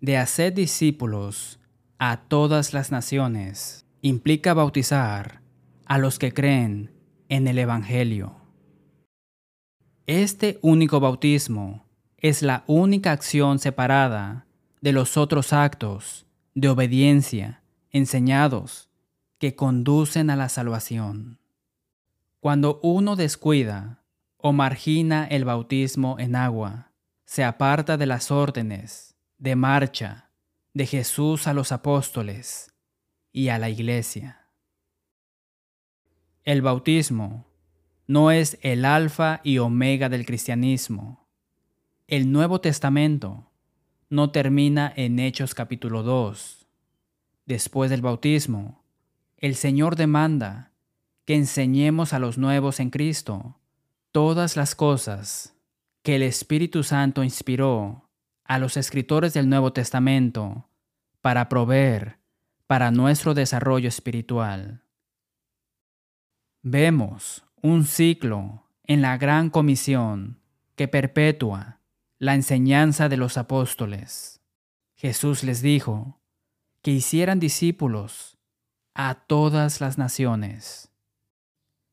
de 0.00 0.16
hacer 0.16 0.52
discípulos 0.52 1.60
a 2.00 2.22
todas 2.22 2.74
las 2.74 2.90
naciones 2.90 3.86
implica 4.02 4.52
bautizar 4.52 5.42
a 5.86 5.98
los 5.98 6.18
que 6.18 6.34
creen 6.34 6.90
en 7.28 7.46
el 7.46 7.60
Evangelio. 7.60 8.34
Este 10.08 10.58
único 10.60 10.98
bautismo 10.98 11.86
es 12.16 12.42
la 12.42 12.64
única 12.66 13.12
acción 13.12 13.60
separada 13.60 14.44
de 14.84 14.92
los 14.92 15.16
otros 15.16 15.54
actos 15.54 16.26
de 16.54 16.68
obediencia 16.68 17.62
enseñados 17.90 18.90
que 19.38 19.56
conducen 19.56 20.28
a 20.28 20.36
la 20.36 20.50
salvación. 20.50 21.38
Cuando 22.38 22.80
uno 22.82 23.16
descuida 23.16 24.04
o 24.36 24.52
margina 24.52 25.24
el 25.24 25.46
bautismo 25.46 26.16
en 26.18 26.36
agua, 26.36 26.92
se 27.24 27.44
aparta 27.44 27.96
de 27.96 28.04
las 28.04 28.30
órdenes 28.30 29.16
de 29.38 29.56
marcha 29.56 30.28
de 30.74 30.84
Jesús 30.84 31.46
a 31.46 31.54
los 31.54 31.72
apóstoles 31.72 32.74
y 33.32 33.48
a 33.48 33.58
la 33.58 33.70
iglesia. 33.70 34.50
El 36.42 36.60
bautismo 36.60 37.46
no 38.06 38.30
es 38.30 38.58
el 38.60 38.84
alfa 38.84 39.40
y 39.44 39.56
omega 39.56 40.10
del 40.10 40.26
cristianismo. 40.26 41.26
El 42.06 42.30
Nuevo 42.30 42.60
Testamento 42.60 43.50
no 44.14 44.30
termina 44.30 44.92
en 44.94 45.18
Hechos 45.18 45.54
capítulo 45.54 46.02
2. 46.02 46.66
Después 47.46 47.90
del 47.90 48.00
bautismo, 48.00 48.84
el 49.36 49.56
Señor 49.56 49.96
demanda 49.96 50.70
que 51.24 51.34
enseñemos 51.34 52.12
a 52.12 52.18
los 52.18 52.38
nuevos 52.38 52.80
en 52.80 52.90
Cristo 52.90 53.58
todas 54.12 54.56
las 54.56 54.74
cosas 54.74 55.56
que 56.02 56.16
el 56.16 56.22
Espíritu 56.22 56.84
Santo 56.84 57.24
inspiró 57.24 58.08
a 58.44 58.58
los 58.58 58.76
escritores 58.76 59.34
del 59.34 59.48
Nuevo 59.48 59.72
Testamento 59.72 60.68
para 61.20 61.48
proveer 61.48 62.18
para 62.66 62.90
nuestro 62.90 63.34
desarrollo 63.34 63.88
espiritual. 63.88 64.84
Vemos 66.62 67.44
un 67.62 67.84
ciclo 67.84 68.64
en 68.84 69.02
la 69.02 69.18
gran 69.18 69.50
comisión 69.50 70.38
que 70.76 70.88
perpetúa 70.88 71.80
la 72.24 72.34
enseñanza 72.34 73.10
de 73.10 73.18
los 73.18 73.36
apóstoles. 73.36 74.40
Jesús 74.94 75.44
les 75.44 75.60
dijo 75.60 76.22
que 76.80 76.90
hicieran 76.90 77.38
discípulos 77.38 78.38
a 78.94 79.14
todas 79.14 79.82
las 79.82 79.98
naciones. 79.98 80.90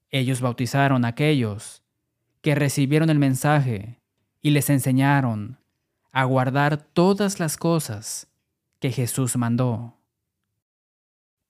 Ellos 0.09 0.39
bautizaron 0.39 1.03
a 1.03 1.09
aquellos 1.09 1.83
que 2.39 2.55
recibieron 2.55 3.09
el 3.09 3.19
mensaje 3.19 3.99
y 4.41 4.51
les 4.51 4.69
enseñaron 4.69 5.59
a 6.13 6.23
guardar 6.23 6.77
todas 6.77 7.41
las 7.41 7.57
cosas 7.57 8.29
que 8.79 8.89
Jesús 8.89 9.35
mandó. 9.35 9.97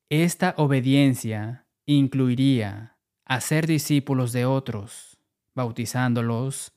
Esta 0.09 0.55
obediencia 0.57 1.67
incluiría 1.85 2.97
a 3.25 3.41
ser 3.41 3.67
discípulos 3.67 4.31
de 4.31 4.47
otros, 4.47 5.19
bautizándolos 5.53 6.73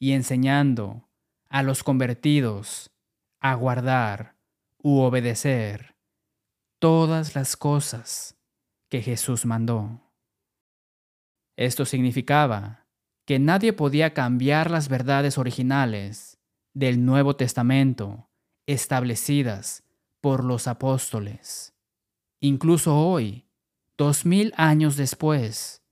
y 0.00 0.14
enseñando 0.14 1.08
a 1.54 1.62
los 1.62 1.84
convertidos 1.84 2.90
a 3.38 3.54
guardar 3.54 4.34
u 4.82 4.98
obedecer 4.98 5.94
todas 6.80 7.36
las 7.36 7.56
cosas 7.56 8.36
que 8.90 9.00
Jesús 9.00 9.46
mandó. 9.46 10.00
Esto 11.56 11.84
significaba 11.84 12.88
que 13.24 13.38
nadie 13.38 13.72
podía 13.72 14.12
cambiar 14.12 14.68
las 14.68 14.88
verdades 14.88 15.38
originales 15.38 16.38
del 16.72 17.04
Nuevo 17.04 17.36
Testamento 17.36 18.28
establecidas 18.66 19.84
por 20.20 20.42
los 20.42 20.66
apóstoles. 20.66 21.72
Incluso 22.40 22.98
hoy, 22.98 23.46
dos 23.96 24.26
mil 24.26 24.52
años 24.56 24.96
después, 24.96 25.84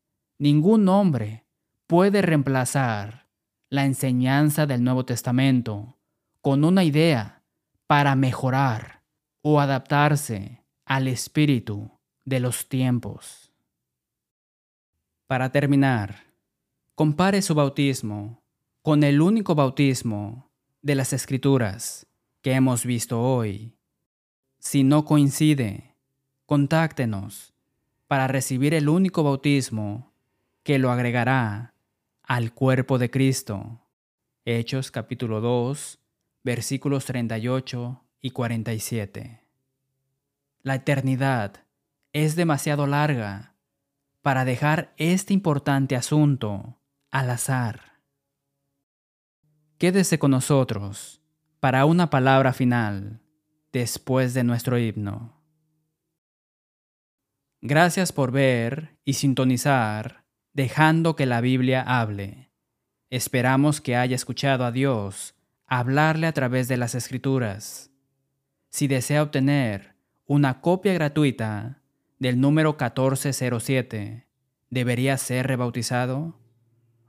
Ningún 0.43 0.89
hombre 0.89 1.47
puede 1.87 2.21
reemplazar 2.21 3.22
la 3.73 3.87
enseñanza 3.87 4.67
del 4.67 4.85
Nuevo 4.85 5.07
Testamento 5.07 5.97
con 6.43 6.63
una 6.63 6.85
idea 6.85 7.43
para 7.87 8.15
mejorar 8.15 9.03
o 9.41 9.61
adaptarse 9.61 10.63
al 10.85 11.09
espíritu 11.09 11.91
de 12.27 12.39
los 12.39 12.69
tiempos. 12.69 13.51
Para 15.27 15.51
terminar, 15.53 16.35
compare 16.95 17.41
su 17.41 17.55
bautismo 17.55 18.43
con 18.83 19.05
el 19.05 19.23
único 19.23 19.55
bautismo 19.55 20.51
de 20.83 20.95
las 20.95 21.15
escrituras 21.15 22.07
que 22.43 22.53
hemos 22.53 22.85
visto 22.85 23.23
hoy. 23.23 23.79
Si 24.59 24.85
no 24.85 25.07
coincide, 25.07 25.97
contáctenos 26.45 27.55
para 28.07 28.29
recibir 28.29 28.75
el 28.75 28.91
único 28.91 29.23
bautismo 29.23 30.13
que 30.63 30.79
lo 30.79 30.91
agregará 30.91 31.72
al 32.23 32.53
cuerpo 32.53 32.99
de 32.99 33.11
Cristo. 33.11 33.81
Hechos 34.45 34.91
capítulo 34.91 35.41
2, 35.41 35.99
versículos 36.43 37.05
38 37.05 38.05
y 38.21 38.31
47. 38.31 39.45
La 40.63 40.77
eternidad 40.77 41.65
es 42.13 42.37
demasiado 42.37 42.87
larga 42.87 43.55
para 44.23 44.45
dejar 44.45 44.95
este 44.97 45.35
importante 45.35 45.97
asunto 45.97 46.79
al 47.11 47.31
azar. 47.31 48.01
Quédese 49.79 50.19
con 50.19 50.31
nosotros 50.31 51.21
para 51.59 51.85
una 51.87 52.11
palabra 52.11 52.53
final 52.53 53.21
después 53.73 54.35
de 54.35 54.45
nuestro 54.45 54.79
himno. 54.79 55.41
Gracias 57.61 58.13
por 58.13 58.33
ver 58.33 58.99
y 59.05 59.15
sintonizar 59.15 60.22
dejando 60.53 61.17
que 61.17 61.27
la 61.27 61.41
Biblia 61.41 61.83
hable. 61.83 62.51
Esperamos 63.11 63.81
que 63.81 63.97
haya 63.97 64.15
escuchado 64.15 64.65
a 64.65 64.73
Dios 64.73 65.35
hablarle 65.67 66.27
a 66.27 66.33
través 66.33 66.69
de 66.69 66.77
las 66.77 66.95
escrituras. 66.95 67.91
Si 68.69 68.89
desea 68.89 69.23
obtener 69.23 69.95
una 70.27 70.61
copia 70.61 70.93
gratuita 70.93 71.81
del 72.19 72.41
número 72.41 72.73
1407, 72.73 74.27
¿debería 74.71 75.17
ser 75.17 75.47
rebautizado? 75.47 76.39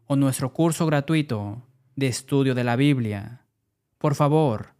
¿O 0.05 0.15
nuestro 0.15 0.53
curso 0.53 0.85
gratuito 0.85 1.67
de 1.95 2.07
estudio 2.07 2.55
de 2.55 2.63
la 2.63 2.75
Biblia? 2.75 3.45
Por 3.97 4.15
favor, 4.15 4.75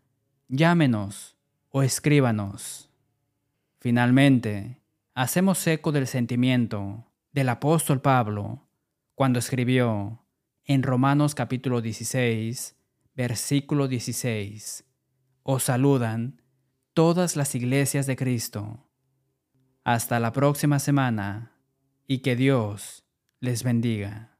llámenos 0.48 1.38
o 1.70 1.84
escríbanos. 1.84 2.90
Finalmente, 3.80 4.80
hacemos 5.14 5.66
eco 5.68 5.92
del 5.92 6.08
sentimiento 6.08 7.06
del 7.34 7.50
apóstol 7.50 8.00
Pablo 8.00 8.70
cuando 9.16 9.40
escribió 9.40 10.24
en 10.66 10.84
Romanos 10.84 11.34
capítulo 11.34 11.82
16, 11.82 12.78
versículo 13.16 13.88
16, 13.88 14.86
os 15.42 15.64
saludan 15.64 16.42
todas 16.94 17.36
las 17.36 17.56
iglesias 17.56 18.06
de 18.06 18.16
Cristo. 18.16 18.88
Hasta 19.84 20.20
la 20.20 20.32
próxima 20.32 20.78
semana 20.78 21.52
y 22.08 22.20
que 22.20 22.36
Dios 22.36 23.04
les 23.40 23.64
bendiga. 23.64 24.33